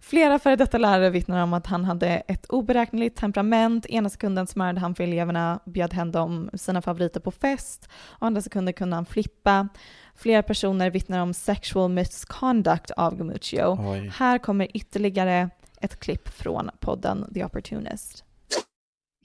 [0.00, 3.86] Flera före detta lärare vittnar om att han hade ett oberäkneligt temperament.
[3.86, 7.88] Ena sekunden smörjde han för eleverna, bjöd hem dem sina favoriter på fest.
[8.18, 9.68] Andra sekunder kunde han flippa.
[10.14, 13.78] Flera personer vittnar om sexual misconduct av Gumuccio.
[13.92, 14.12] Oj.
[14.16, 15.50] Här kommer ytterligare
[15.80, 18.25] ett klipp från podden The Opportunist.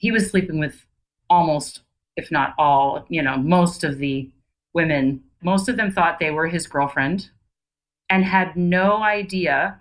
[0.02, 0.84] He was sleeping with
[1.30, 1.82] almost,
[2.16, 4.28] if not all, you know, most of the
[4.74, 5.22] women.
[5.42, 7.30] Most of them thought they were his girlfriend
[8.10, 9.80] and had no idea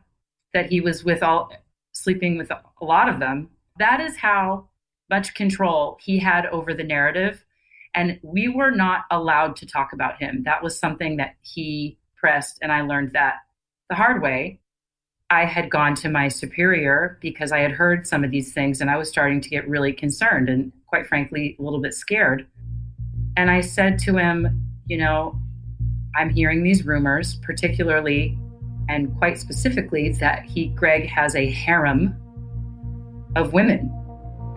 [0.54, 1.52] that he was with all
[1.94, 3.50] sleeping with a lot of them.
[3.80, 4.70] That is how
[5.10, 7.44] much control he had over the narrative.
[7.96, 10.44] And we were not allowed to talk about him.
[10.44, 13.38] That was something that he pressed, and I learned that
[13.90, 14.60] the hard way.
[15.32, 18.92] I had gone to my superior because I had heard some of these things and
[18.92, 22.46] I was starting to get really concerned and, quite frankly, a little bit scared.
[23.38, 25.40] And I said to him, You know,
[26.18, 28.38] I'm hearing these rumors, particularly
[28.90, 32.14] and quite specifically that he, Greg, has a harem
[33.38, 33.90] of women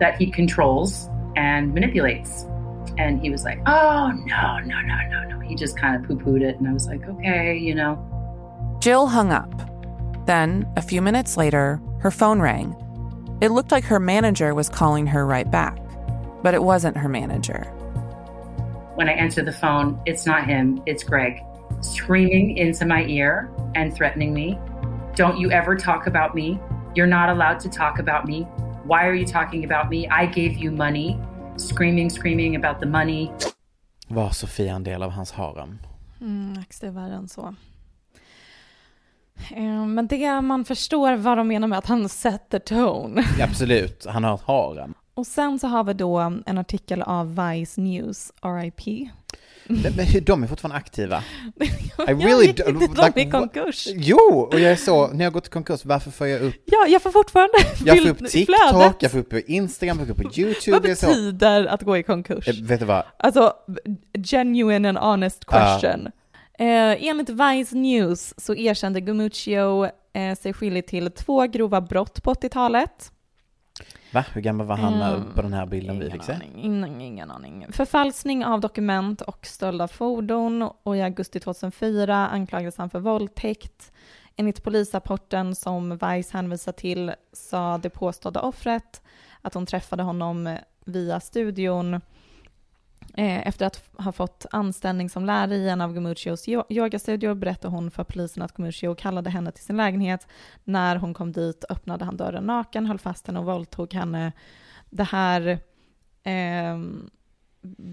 [0.01, 1.07] that he controls
[1.37, 2.43] and manipulates.
[2.97, 5.39] And he was like, Oh, no, no, no, no, no.
[5.39, 6.57] He just kind of poo pooed it.
[6.59, 8.77] And I was like, Okay, you know.
[8.81, 9.64] Jill hung up.
[10.25, 12.75] Then, a few minutes later, her phone rang.
[13.41, 15.77] It looked like her manager was calling her right back,
[16.41, 17.63] but it wasn't her manager.
[18.95, 21.41] When I answer the phone, it's not him, it's Greg,
[21.81, 24.57] screaming into my ear and threatening me.
[25.15, 26.59] Don't you ever talk about me.
[26.95, 28.43] You're not allowed to talk about me.
[28.85, 30.07] Why are you talking about me?
[30.07, 31.19] I gave you money.
[31.57, 33.31] Screaming, screaming about the money.
[34.07, 35.79] Var Sofia en del av hans harem?
[36.21, 37.53] Mm, Max, det är värre än så.
[39.55, 43.23] Eh, Men det man förstår vad de menar med att han sätter tone.
[43.41, 44.93] Absolut, han har ett harem.
[45.13, 49.09] Och sen så har vi då en artikel av Vice News, RIP.
[49.67, 51.17] Hur- de är fortfarande aktiva.
[51.61, 53.87] I Jag really gick inte de like, i konkurs.
[53.95, 56.85] Jo, och jag är så, när jag går till konkurs, varför får jag upp Ja,
[56.87, 57.53] jag får fortfarande
[57.85, 58.95] Jag får upp TikTok, flödet.
[58.99, 60.71] jag får upp på Instagram, jag får upp YouTube.
[60.71, 62.47] Vad betyder att gå i konkurs?
[62.47, 63.03] Eh, Vet du vad?
[63.17, 63.53] Alltså,
[64.25, 66.11] genuine and honest question.
[66.57, 72.33] Eh, enligt Vice News så erkände Gumuccio eh, sig skyldig till två grova brott på
[72.33, 73.11] 80-talet.
[74.11, 74.25] Va?
[74.33, 76.37] Hur gammal var han Mm, på den här bilden vi fick se?
[76.57, 77.65] Ingen, ingen aning.
[77.71, 83.91] Förfalskning av dokument och stöld av fordon och i augusti 2004 anklagades han för våldtäkt.
[84.35, 89.01] Enligt polisrapporten som Vice hänvisar till sa det påstådda offret
[89.41, 92.01] att hon träffade honom via studion
[93.17, 97.91] efter att ha fått anställning som lärare i en av Gumuccios yo- yogastudior berättade hon
[97.91, 100.27] för polisen att Gumuccio kallade henne till sin lägenhet.
[100.63, 104.31] När hon kom dit öppnade han dörren naken, höll fast henne och våldtog henne.
[104.89, 105.59] Det här
[106.23, 107.09] ehm,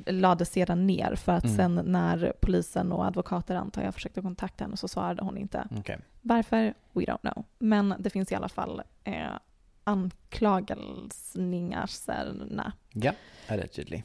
[0.07, 1.57] lades sedan ner för att Mm.
[1.57, 5.69] sen när polisen och advokater antar jag försökte kontakta henne så svarade hon inte.
[5.79, 5.99] Okej.
[6.21, 6.75] Varför?
[6.93, 7.45] We don't know.
[7.59, 9.27] Men det finns i alla fall eh,
[9.85, 12.73] anklagelserna.
[12.93, 13.13] Ja,
[13.49, 14.03] allegedly.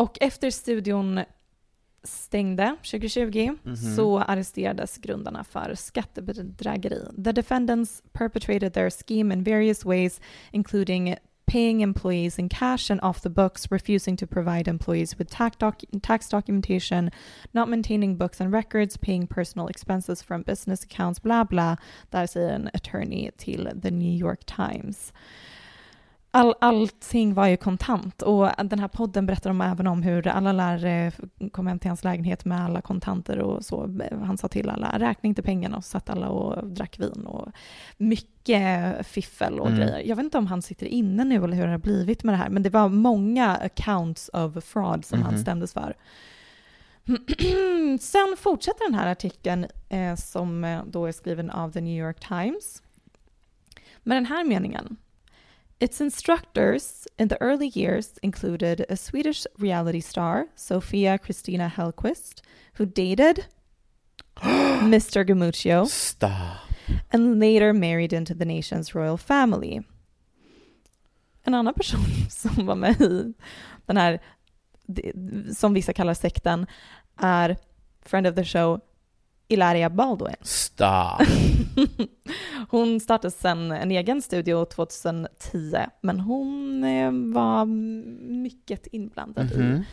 [0.00, 1.20] Och efter studion
[2.02, 3.76] stängde 2020 Mhm.
[3.76, 7.22] så arresterades grundarna för skattebedrägeri.
[7.24, 10.20] The defendants perpetrated their scheme in various ways,
[10.52, 15.56] including paying employees in cash and off the books, refusing to provide employees with tax,
[15.58, 17.10] doc- tax documentation,
[17.52, 21.76] not maintaining books and records, paying personal expenses from business accounts, bla bla.
[22.10, 25.12] Där säger en attorney till The New York Times.
[26.32, 30.52] All, allting var ju kontant och den här podden berättar om även om hur alla
[30.52, 31.12] lärare
[31.52, 33.98] kom hem till hans lägenhet med alla kontanter och så.
[34.24, 37.48] Han sa till alla, räkna inte pengarna och så satt alla och drack vin och
[37.96, 39.78] mycket fiffel och Mm.
[39.80, 40.02] grejer.
[40.08, 42.38] Jag vet inte om han sitter inne nu eller hur det har blivit med det
[42.38, 45.42] här, men det var många accounts of fraud som han Mhm.
[45.42, 45.96] stämdes för.
[48.00, 52.28] Sen fortsätter den här artikeln eh, som eh, då är skriven av The New York
[52.28, 52.82] Times
[54.02, 54.96] med den här meningen.
[55.80, 62.42] Its instructors in the early years included a Swedish reality star, Sofia Christina Hellquist,
[62.74, 63.46] who dated
[64.36, 65.24] Mr.
[65.24, 66.58] Gamuccio Stop.
[67.10, 69.80] and later married into the nation's royal family.
[71.46, 72.00] En annan person
[72.30, 73.34] som var med i
[73.86, 74.20] den här,
[75.56, 76.66] som vissa kallar sekten,
[77.16, 77.56] är
[78.02, 78.80] friend of the show
[79.50, 80.34] Ilaria Baldwin.
[80.42, 81.26] Stop.
[82.70, 87.64] hon startade sen en egen studio 2010, men hon eh, var
[88.32, 89.84] mycket inblandad Mhm.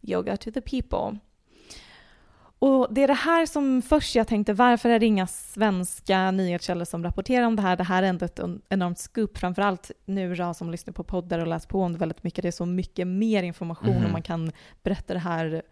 [0.00, 1.18] i Yoga to the People.
[2.58, 6.84] Och det är det här som först jag tänkte, varför är det inga svenska nyhetskällor
[6.84, 7.76] som rapporterar om det här?
[7.76, 11.46] Det här är ändå ett enormt scoop, framförallt nu jag som lyssnar på poddar och
[11.46, 12.42] läser på om det väldigt mycket.
[12.42, 14.04] Det är så mycket mer information Mhm.
[14.04, 14.52] och man kan
[14.82, 15.62] berätta det här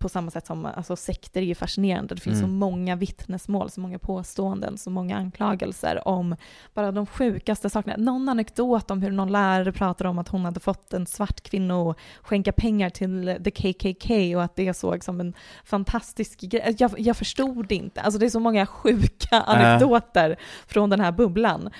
[0.00, 2.14] på samma sätt som alltså, sekter är ju fascinerande.
[2.14, 2.50] Det finns Mm.
[2.50, 6.36] så många vittnesmål, så många påståenden, så många anklagelser om
[6.74, 7.96] bara de sjukaste sakerna.
[7.98, 11.82] Någon anekdot om hur någon lärare pratade om att hon hade fått en svart kvinna
[11.82, 15.34] att skänka pengar till the KKK och att det såg som en
[15.64, 16.76] fantastisk grej.
[16.78, 18.00] Jag, jag förstod inte.
[18.00, 20.36] Alltså det är så många sjuka anekdoter
[20.66, 21.70] från den här bubblan.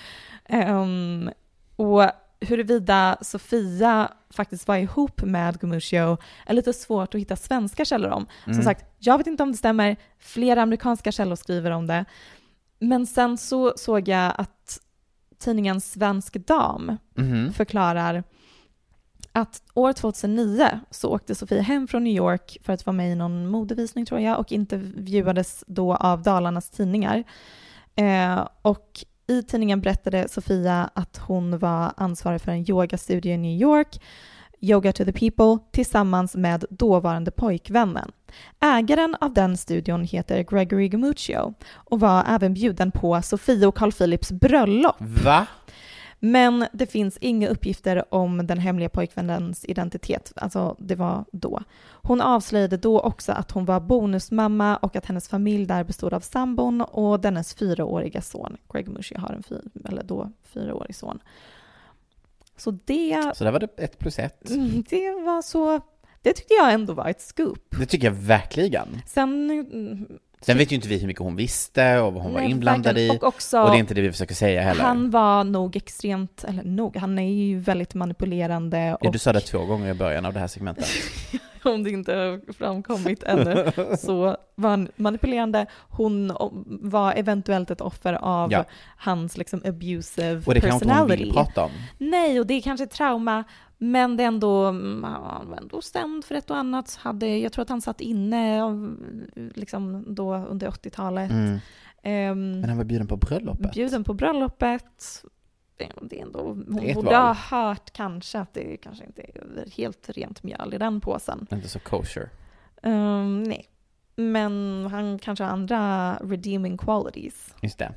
[0.48, 1.30] Ehm,
[1.76, 2.02] och
[2.40, 6.16] huruvida Sofia faktiskt var ihop med Gumuccio
[6.46, 8.26] är lite svårt att hitta svenska källor om.
[8.44, 8.64] Som Mm.
[8.64, 9.96] sagt, jag vet inte om det stämmer.
[10.18, 12.04] Flera amerikanska källor skriver om det.
[12.78, 14.80] Men sen så såg jag att
[15.38, 17.52] tidningen Svensk Dam Mhm.
[17.52, 18.24] förklarar
[19.32, 23.14] att år 2009 så åkte Sofia hem från New York för att vara med i
[23.14, 27.24] någon modevisning tror jag och intervjuades då av Dalarnas tidningar.
[27.96, 33.60] Eh, och i tidningen berättade Sofia att hon var ansvarig för en yogastudio i New
[33.60, 34.00] York,
[34.60, 38.12] Yoga to the People, tillsammans med dåvarande pojkvännen.
[38.60, 43.92] Ägaren av den studion heter Gregory Gamuccio och var även bjuden på Sofia och Carl
[43.92, 44.96] Philips bröllop.
[44.98, 45.46] Va?
[46.20, 50.32] Men det finns inga uppgifter om den hemliga pojkvännens identitet.
[50.36, 51.62] Alltså, det var då.
[51.90, 56.20] Hon avslöjade då också att hon var bonusmamma och att hennes familj där bestod av
[56.20, 58.56] sambon och dennes fyraåriga son.
[58.72, 61.20] Greg Mushi har en fyr, eller då fyraårig son.
[62.56, 64.40] Så det, Så där var det ett plus ett.
[64.90, 65.80] Det var så...
[66.22, 67.76] Det tyckte jag ändå var ett scoop.
[67.78, 68.88] Det tycker jag verkligen.
[69.06, 70.20] Sen...
[70.42, 72.98] Sen vet ju inte vi hur mycket hon visste och vad hon var Nej, inblandad
[72.98, 73.00] i.
[73.00, 73.16] verkligen.
[73.16, 74.82] Och också- och det är inte det vi försöker säga heller.
[74.82, 78.78] Han var nog extremt, eller nog, han är ju väldigt manipulerande.
[78.78, 80.86] Ja, och du sa det två gånger i början av det här segmentet.
[81.62, 85.66] om det inte har framkommit ännu, så var han manipulerande.
[85.88, 86.32] Hon
[86.82, 88.64] var eventuellt ett offer av Ja.
[88.96, 91.24] hans liksom abusive Och det kanske inte hon personality.
[91.24, 91.70] vill prata om.
[91.98, 93.44] Nej, och det är kanske trauma,
[93.82, 96.94] men det ändå, mm, han var ändå stämd för ett och annat.
[96.94, 98.96] Hade, jag tror att han satt inne av,
[99.54, 101.30] liksom då under 80-talet.
[101.30, 101.58] Mm.
[102.02, 103.72] Ehm, Men han var bjuden på bröllopet.
[103.72, 105.24] Bjuden på bröllopet.
[105.76, 107.14] Det, är ändå, hon Det är borde val.
[107.14, 111.46] ha hört kanske att det kanske inte är helt rent mjöl i den påsen.
[111.52, 112.30] Inte så kosher.
[112.82, 113.66] Ehm, nej.
[114.16, 117.54] Men han kanske har andra redeeming qualities.
[117.62, 117.92] Just det.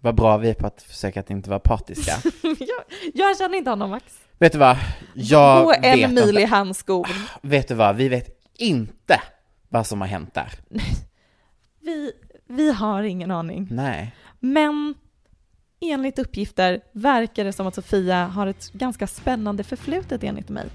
[0.00, 2.12] Vad bra vi är på att försöka att inte vara partiska.
[2.42, 4.25] jag, jag känner inte honom Max.
[4.38, 4.76] Vet du vad?
[5.14, 6.40] Jag Gå en vet mil inte.
[6.40, 7.08] i hans skor.
[7.42, 7.96] Vet du vad?
[7.96, 8.28] Vi vet
[8.58, 9.20] inte
[9.68, 10.52] vad som har hänt där.
[11.80, 12.12] Vi,
[12.48, 13.68] vi har ingen aning.
[13.70, 14.14] Nej.
[14.40, 14.94] Men
[15.80, 20.66] enligt uppgifter verkar det som att Sofia har ett ganska spännande förflutet enligt mig.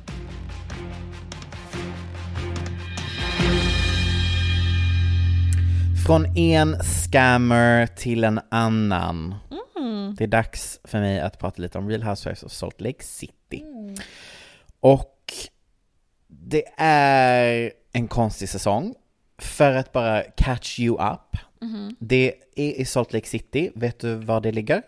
[6.07, 9.35] Från en scammer till en annan.
[9.79, 10.15] Mm.
[10.15, 13.33] Det är dags för mig att prata lite om Real Housewives of Salt Lake City.
[13.59, 13.95] Mm.
[14.79, 15.17] Och
[16.27, 18.95] Det är en konstig säsong.
[19.37, 21.37] För att bara catch you up.
[21.61, 21.95] Mhm.
[21.99, 23.71] Det är i Salt Lake City.
[23.75, 24.81] Vet du var det ligger?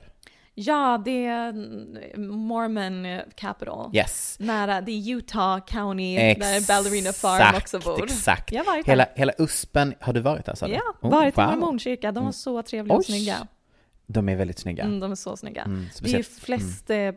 [0.56, 3.90] Ja, det är mm, Mormon capital.
[3.96, 4.36] Yes.
[4.40, 8.04] Nära, det är Utah County, där Ballerina Farm också bor.
[8.04, 8.52] Exakt.
[8.52, 9.14] Jag har varit hela, där.
[9.16, 10.74] hela USPen, har du varit där sa du?
[10.74, 11.46] Ja, Oh, varit i wow.
[11.50, 12.12] mormonkyrka.
[12.12, 13.06] De var så trevliga och Oj.
[13.06, 13.48] snygga.
[14.14, 14.84] De är väldigt snygga.
[14.84, 15.62] Mm, de är så snygga.
[15.64, 17.12] Mm, det är ju speciellt- flest eh,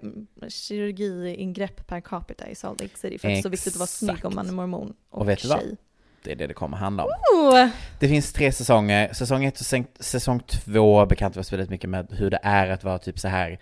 [0.48, 3.86] kirurgiingrepp per capita i Salt Lake City för att det är så viktigt att vara
[3.86, 5.60] snygg om man är mormon och, Och vet du vad?
[5.60, 5.76] tjej.
[6.24, 7.10] Det är det det kommer handla om.
[7.34, 7.68] Oh!
[8.00, 9.12] Det finns tre säsonger.
[9.12, 9.66] Säsong ett och
[10.04, 13.28] säsong, två bekantar vi oss väldigt mycket med hur det är att vara typ så
[13.28, 13.58] här.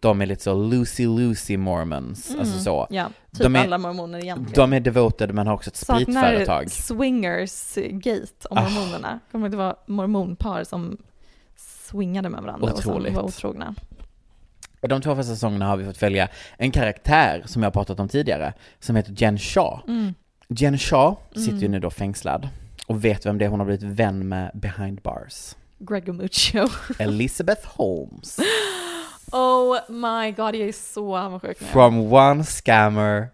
[0.00, 2.86] De är lite så loosey-loosey mormons, Mm, alltså så.
[2.90, 4.52] ja, typ de är, alla mormoner egentligen.
[4.54, 6.70] De är devoted men har också ett spritföretag.
[6.70, 8.68] swingers gate om Ah.
[8.68, 9.20] mormonerna.
[9.32, 10.96] Kommer inte vara mormonpar som
[11.90, 13.06] swingade med varandra och Otroligt.
[13.06, 13.74] som var otrogna.
[14.80, 18.00] Och de två första säsongerna har vi fått följa en karaktär som jag har pratat
[18.00, 19.80] om tidigare, som heter Jen Shaw.
[19.88, 20.14] Mm.
[20.48, 21.70] Jen Shaw sitter ju Mm.
[21.70, 22.48] nu då fängslad.
[22.86, 25.54] Och vet vem det är hon har blivit vän med behind bars?
[25.78, 26.68] Gregor Muccio.
[26.98, 28.38] Elizabeth Holmes.
[29.32, 31.66] Oh my god, jag är så avundsjuk nu.
[31.66, 33.26] From one scammer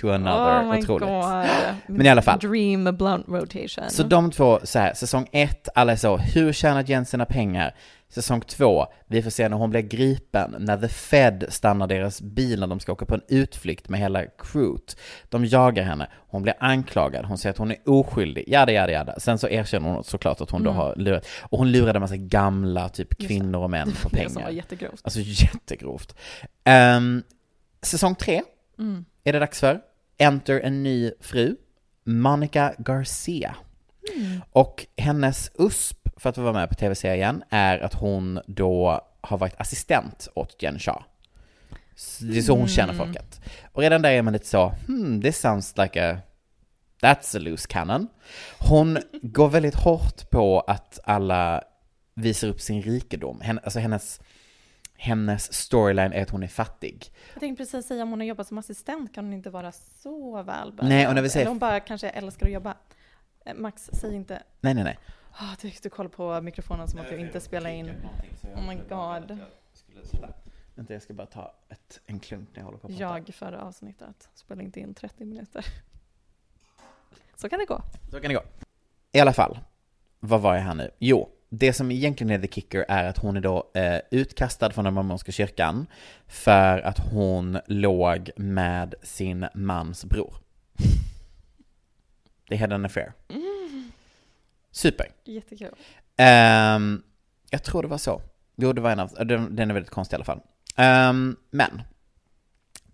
[0.00, 0.62] to another.
[0.62, 1.08] Oh my Otroligt.
[1.08, 1.46] god.
[1.96, 2.38] Men i alla fall.
[2.38, 3.90] Dream blunt rotation.
[3.90, 7.74] Så de två, så här, säsong ett, alla är så, hur tjänar Jen sina pengar?
[8.10, 12.60] Säsong två, vi får se när hon blir gripen, när The Fed stannar deras bil
[12.60, 14.96] när de ska åka på en utflykt med hela crewet.
[15.28, 19.20] De jagar henne, hon blir anklagad, hon säger att hon är oskyldig, jada jada jada.
[19.20, 20.80] Sen så erkänner hon såklart att hon då Mm.
[20.82, 24.28] har lurat, och hon lurade en massa gamla, typ kvinnor och män Det pengar.
[24.28, 25.00] som var jättegrovt.
[25.02, 26.14] Alltså jättegrovt.
[26.64, 27.22] Ehm,
[27.82, 28.42] säsong tre
[28.78, 29.04] Mm.
[29.24, 29.80] är det dags för.
[30.18, 31.56] Enter en ny fru,
[32.04, 33.54] Monica Garcia.
[34.16, 34.40] Mm.
[34.52, 39.54] Och hennes USP för att vara med på tv-serien är att hon då har varit
[39.60, 41.02] assistent åt Jen Shaw.
[41.94, 43.06] Så Det är så hon känner Mm.
[43.06, 43.40] folket.
[43.72, 46.18] Och redan där är man lite så, hmm, this sounds like a,
[47.02, 48.08] that's a loose cannon.
[48.58, 51.64] Hon går väldigt hårt på att alla
[52.14, 53.40] visar upp sin rikedom.
[53.40, 54.20] Hen, alltså hennes,
[54.96, 57.12] hennes storyline är att hon är fattig.
[57.34, 60.36] Jag tänkte precis säga om hon har jobbat som assistent kan hon inte vara så
[60.42, 60.88] välbärgad.
[60.88, 62.74] Nej, och när vi säger- Eller hon bara kanske älskar att jobba.
[63.46, 64.42] Eh, Max, säg inte...
[64.60, 64.98] Nej, nej, nej.
[65.32, 67.90] Oh, du, du kollar på mikrofonen som att du inte spelar in.
[68.54, 69.38] Oh my god.
[70.74, 73.18] Vänta, jag ska bara ta ett, en klunk när jag håller på att prata.
[73.28, 75.66] Jag förra avsnittet spelade inte in 30 minuter.
[77.36, 77.82] Så kan det gå.
[78.10, 78.42] Så kan det gå.
[79.12, 79.58] I alla fall,
[80.20, 80.90] vad var jag här nu?
[80.98, 84.84] Jo, det som egentligen är the kicker är att hon är då eh, utkastad från
[84.84, 85.86] den mormonska kyrkan
[86.26, 90.34] för att hon låg med sin mans bror.
[92.48, 93.12] Det hade en affair.
[94.70, 95.06] Super.
[95.24, 95.74] Jättekul.
[96.16, 97.02] Ehm,
[97.50, 98.22] jag tror det var så.
[98.56, 100.40] Jo, det var en av, den, den är väldigt konstig i alla fall.
[100.76, 101.82] Ehm, men,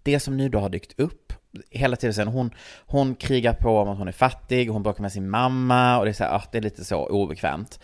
[0.03, 1.33] det som nu då har dykt upp,
[1.70, 2.51] hela tiden hon,
[2.87, 6.11] hon krigar på om att hon är fattig, hon bråkar med sin mamma och det
[6.11, 7.81] är så här, ah, det är lite så obekvämt.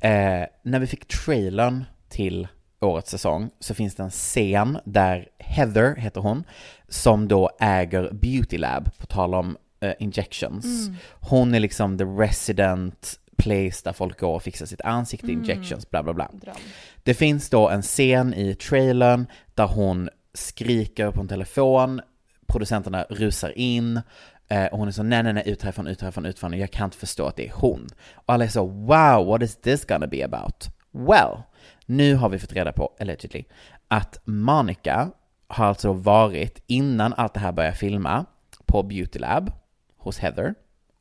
[0.00, 2.48] Eh, när vi fick trailern till
[2.80, 6.44] årets säsong så finns det en scen där Heather, heter hon,
[6.88, 10.64] som då äger Beauty Lab, på tal om eh, injections.
[10.64, 10.96] Mm.
[11.20, 15.38] Hon är liksom the resident place där folk går och fixar sitt ansikte, Mm.
[15.38, 16.30] injections, bla bla bla.
[16.32, 16.54] Dröm.
[17.02, 22.00] Det finns då en scen i trailern där hon skriker på en telefon,
[22.46, 24.00] producenterna rusar in
[24.48, 26.70] eh, och hon är så nej nej nej ut härifrån, ut härifrån, ut härifrån, jag
[26.70, 27.88] kan inte förstå att det är hon.
[28.14, 30.68] Och alla är så wow, what is this gonna be about?
[30.90, 31.42] Well,
[31.86, 33.44] nu har vi fått reda på, allegedly,
[33.88, 35.10] att Monica
[35.46, 38.24] har alltså varit, innan allt det här började filma,
[38.66, 39.52] på Beauty Lab
[39.96, 40.54] hos Heather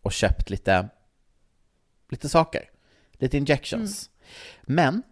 [0.04, 0.90] och köpt lite,
[2.14, 2.70] lite saker,
[3.14, 4.10] lite injections.
[4.64, 5.04] Men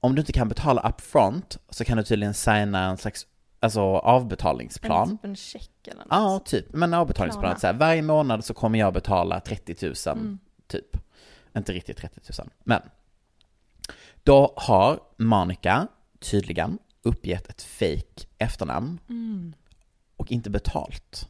[0.00, 3.26] om du inte kan betala upfront så kan du tydligen signa en slags
[3.60, 5.08] alltså, avbetalningsplan.
[5.10, 6.06] En, typ en check eller något.
[6.10, 6.66] Ja, typ.
[6.72, 7.42] Men avbetalningsplan.
[7.42, 7.54] Klarna.
[7.54, 10.38] att Så här, varje månad så kommer jag betala 30 000, Mm.
[10.66, 10.96] typ.
[11.56, 12.82] Inte riktigt 30 000, men.
[14.22, 15.88] Då har Monica
[16.20, 19.54] tydligen uppgett ett fake efternamn Mm.
[20.16, 21.28] och inte betalt.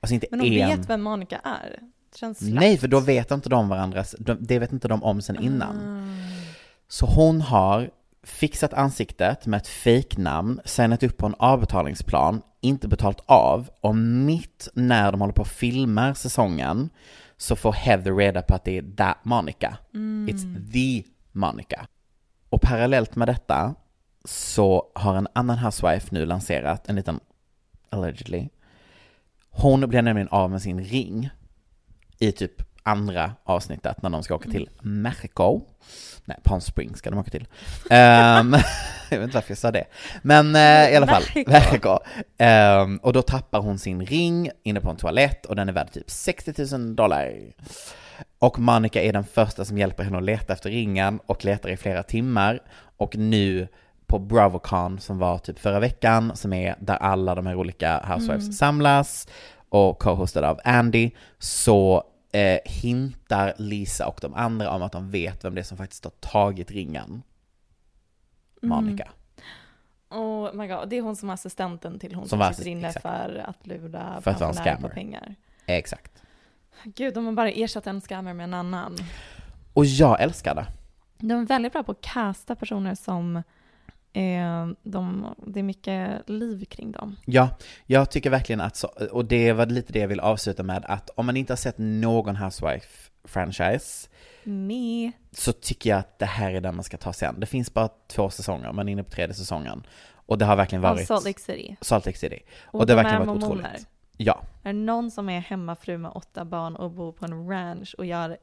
[0.00, 0.68] Alltså inte Men hon en...
[0.78, 1.78] vet vem Monica är.
[2.14, 2.54] Känns slappt.
[2.54, 5.76] Nej, för då vet inte de varandras, de, det vet inte de om sen innan.
[5.76, 6.32] Ah.
[6.88, 7.90] Så hon har
[8.22, 14.68] fixat ansiktet med ett fejknamn, signat upp på en avbetalningsplan, inte betalt av och mitt
[14.74, 16.90] när de håller på och filmar säsongen
[17.36, 19.78] så får Heather reda på att det är that Monica.
[19.94, 20.28] Mm.
[20.28, 21.86] It's the Monica.
[22.48, 23.74] Och parallellt med detta
[24.24, 27.20] så har en annan housewife nu lanserat en liten,
[27.90, 28.48] allegedly,
[29.50, 31.30] hon blev nämligen av med sin ring
[32.22, 32.52] i typ
[32.82, 35.60] andra avsnittet när de ska åka till Mexico.
[36.24, 37.46] Nej, Palm Springs ska de åka till.
[37.90, 38.52] Ehm,
[39.10, 39.84] jag vet inte varför jag sa det.
[40.22, 41.98] Men eh, i alla fall, Mexico.
[42.38, 45.92] Ehm, och då tappar hon sin ring inne på en toalett och den är värd
[45.92, 47.32] typ 60 000 dollar.
[48.38, 51.76] Och Monica är den första som hjälper henne att leta efter ringen och letar i
[51.76, 52.60] flera timmar.
[52.96, 53.68] Och nu
[54.06, 58.44] på Bravocon som var typ förra veckan, som är där alla de här olika housewives
[58.44, 58.52] Mm.
[58.52, 59.28] samlas
[59.68, 65.44] och co-hostad av Andy, så eh, hintar Lisa och de andra om att de vet
[65.44, 67.22] vem det är som faktiskt har tagit ringen.
[68.62, 69.08] Monica.
[70.10, 73.02] Oh my god, det är hon som är assistenten till hon Som sitter inne exakt.
[73.02, 75.34] för att lura För att pensionärer på pengar.
[75.66, 76.22] Exakt.
[76.84, 78.96] Gud, de har bara ersatt en scammer med en annan.
[79.72, 80.66] Och jag älskar det.
[81.18, 83.42] De är väldigt bra på att casta personer som
[84.82, 87.16] de, det är mycket liv kring dem.
[87.24, 87.48] Ja,
[87.86, 91.10] jag tycker verkligen att så, och det var lite det jag vill avsluta med, att
[91.10, 94.08] om man inte har sett någon Housewife-franchise
[94.44, 95.12] Nej.
[95.32, 97.40] så tycker jag att det här är den man ska ta sig an.
[97.40, 99.86] Det finns bara två säsonger, man är inne på tredje säsongen.
[100.26, 101.06] Och det har verkligen varit...
[101.06, 101.76] Salt Lake City.
[101.80, 102.38] Salt Lake City.
[102.62, 103.86] Och, Och det har verkligen varit otroligt.
[104.16, 104.42] Ja.
[104.62, 108.06] Är det någon som är hemmafru med åtta barn och bor på en ranch och
[108.06, 108.36] gör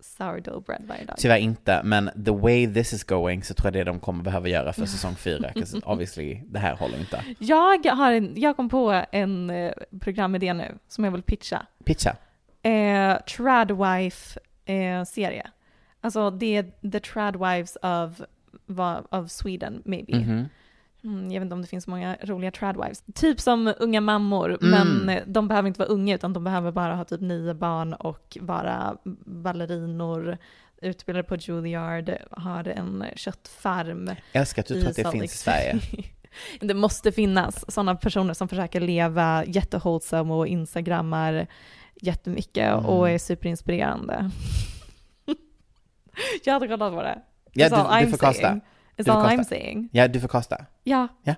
[0.00, 1.16] sourdough bread varje dag?
[1.18, 4.48] Tyvärr inte, men the way this is going så tror jag det de kommer behöva
[4.48, 5.52] göra för säsong fyra.
[5.84, 7.24] obviously, det här håller inte.
[7.38, 11.66] Jag, har en, jag kom på en eh, programidé nu som jag vill pitcha.
[11.84, 12.16] Pitcha.
[12.62, 15.46] Eh, Tradwife-serie.
[16.00, 18.20] alltså det är the Tradwives of,
[19.10, 20.16] of Sweden maybe.
[20.16, 20.48] Mhm.
[21.04, 23.04] Mm, jag vet inte om det finns många roliga tradwives.
[23.14, 24.88] Typ som unga mammor, Mm.
[24.88, 27.94] men eh, de behöver inte vara unga utan de behöver bara ha typ nio barn
[27.94, 30.38] och vara ballerinor,
[30.82, 34.10] utbildade på Juilliard, har en köttfarm.
[34.32, 35.78] Älskar att du tror att det Salt finns i Sverige.
[36.60, 41.46] Det måste finnas sådana personer som försöker leva jättehållsam och instagrammar
[42.00, 42.84] jättemycket Mm.
[42.86, 44.30] och är superinspirerande.
[46.44, 47.18] jag hade kollat på det.
[47.52, 47.68] Ja,
[48.00, 48.60] du, du får kasta.
[49.04, 49.38] Får all.
[49.38, 49.88] I'm saying.
[49.92, 50.64] Ja, du får kasta.
[50.84, 51.08] Ja.
[51.22, 51.34] Ja.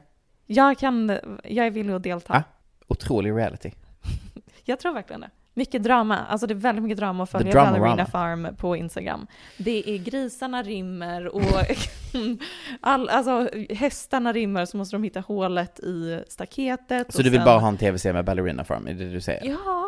[0.46, 2.32] Jag kan, jag är villig att delta.
[2.34, 2.42] Ja.
[2.88, 3.70] Otrolig reality.
[4.64, 5.30] Jag tror verkligen det.
[5.54, 7.52] Mycket drama, alltså det är väldigt mycket drama att följa.
[7.52, 9.26] Ballerina Farm på Instagram.
[9.56, 11.42] Det är grisarna rimmer och
[12.80, 17.12] all, alltså, hästarna rimmer så måste de hitta hålet i staketet.
[17.12, 19.44] Så du vill sen- bara ha en tv-serie med Ballerina Farm, är det du säger?
[19.50, 19.86] Ja,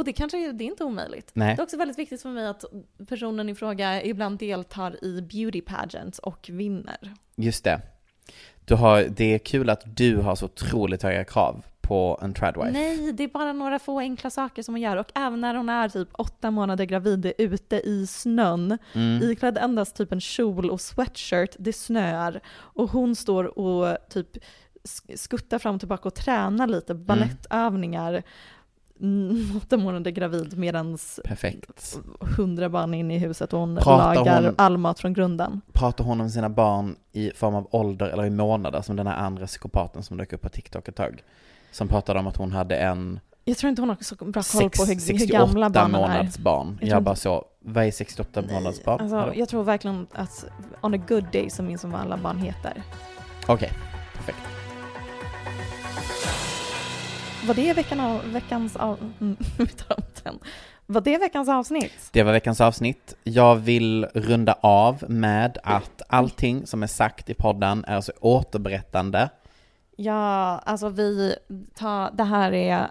[0.00, 1.30] och det kanske är, det är inte omöjligt.
[1.34, 1.56] Nej.
[1.56, 2.64] Det är också väldigt viktigt för mig att
[3.08, 7.14] personen i fråga ibland deltar i beauty pageants och vinner.
[7.36, 7.80] Just det.
[8.64, 12.70] Du har, det är kul att du har så otroligt höga krav på en tradwife.
[12.70, 14.96] Nej, det är bara några få enkla saker som hon gör.
[14.96, 19.22] Och även när hon är typ åtta månader gravid ute i snön, Mm.
[19.30, 22.40] iklädd endast typ en kjol och sweatshirt, det snöar.
[22.50, 24.28] Och hon står och typ
[24.84, 28.10] sk- skuttar fram och tillbaka och tränar lite, balettövningar.
[28.12, 28.22] Mm,
[29.56, 30.56] åtta månader gravid
[31.24, 31.98] Perfekt.
[32.36, 35.60] hundra barn inne i huset och hon Pratar lagar hon- all mat från grunden.
[35.72, 39.16] Pratar hon om sina barn i form av ålder eller i månader som den här
[39.16, 41.22] andra psykopaten som dök upp på TikTok ett tag?
[41.72, 44.70] Som pratade om att hon hade en Jag tror inte hon har så bra koll
[44.70, 46.00] på hur, hur 68 gamla barnen är.
[46.08, 46.78] månads barn.
[46.80, 49.00] Jag Jag, bara så, vad är 68 månads barn?
[49.00, 50.44] Alltså, jag tror verkligen att
[50.80, 52.82] on a good day så minns hon vad alla barn heter.
[53.46, 53.70] Okej,
[54.16, 54.38] perfekt.
[57.46, 59.36] Var det veckan av, veckans av, mm.
[60.86, 62.08] Var det veckans avsnitt?
[62.12, 63.14] Det var veckans avsnitt.
[63.24, 69.28] Jag vill runda av med att allting som är sagt i podden är alltså återberättande.
[69.96, 71.34] Ja, alltså vi
[71.74, 72.90] tar, det här är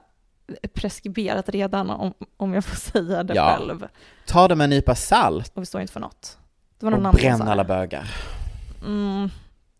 [0.73, 3.55] preskriberat redan om, om jag får säga det Ja.
[3.57, 3.87] själv.
[4.27, 6.37] Ta det med en nypa salt Och vi står inte för något.
[6.79, 8.11] Det var någon och bränn alla bögar.
[8.85, 9.29] Mm,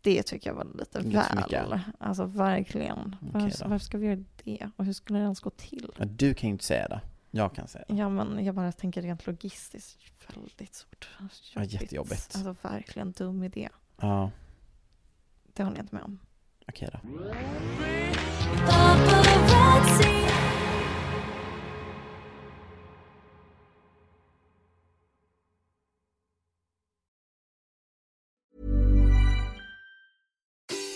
[0.02, 1.80] det tycker jag var lite Lite väl.
[2.00, 3.16] Alltså verkligen.
[3.22, 4.70] Okej varför, varför ska vi göra det?
[4.76, 5.92] Och hur skulle det ens gå till?
[5.98, 7.02] Ja, Du kan ju inte säga det.
[7.32, 7.96] Jag kan säga det.
[7.96, 10.00] Ja, men jag bara tänker rent logistiskt
[10.36, 11.10] väldigt svårt.
[11.56, 12.36] Ja, jättejobbigt.
[12.36, 13.70] Alltså verkligen dum idé.
[14.02, 14.32] Ja,
[15.54, 16.20] Det håller jag inte med om.
[16.68, 17.00] okej då.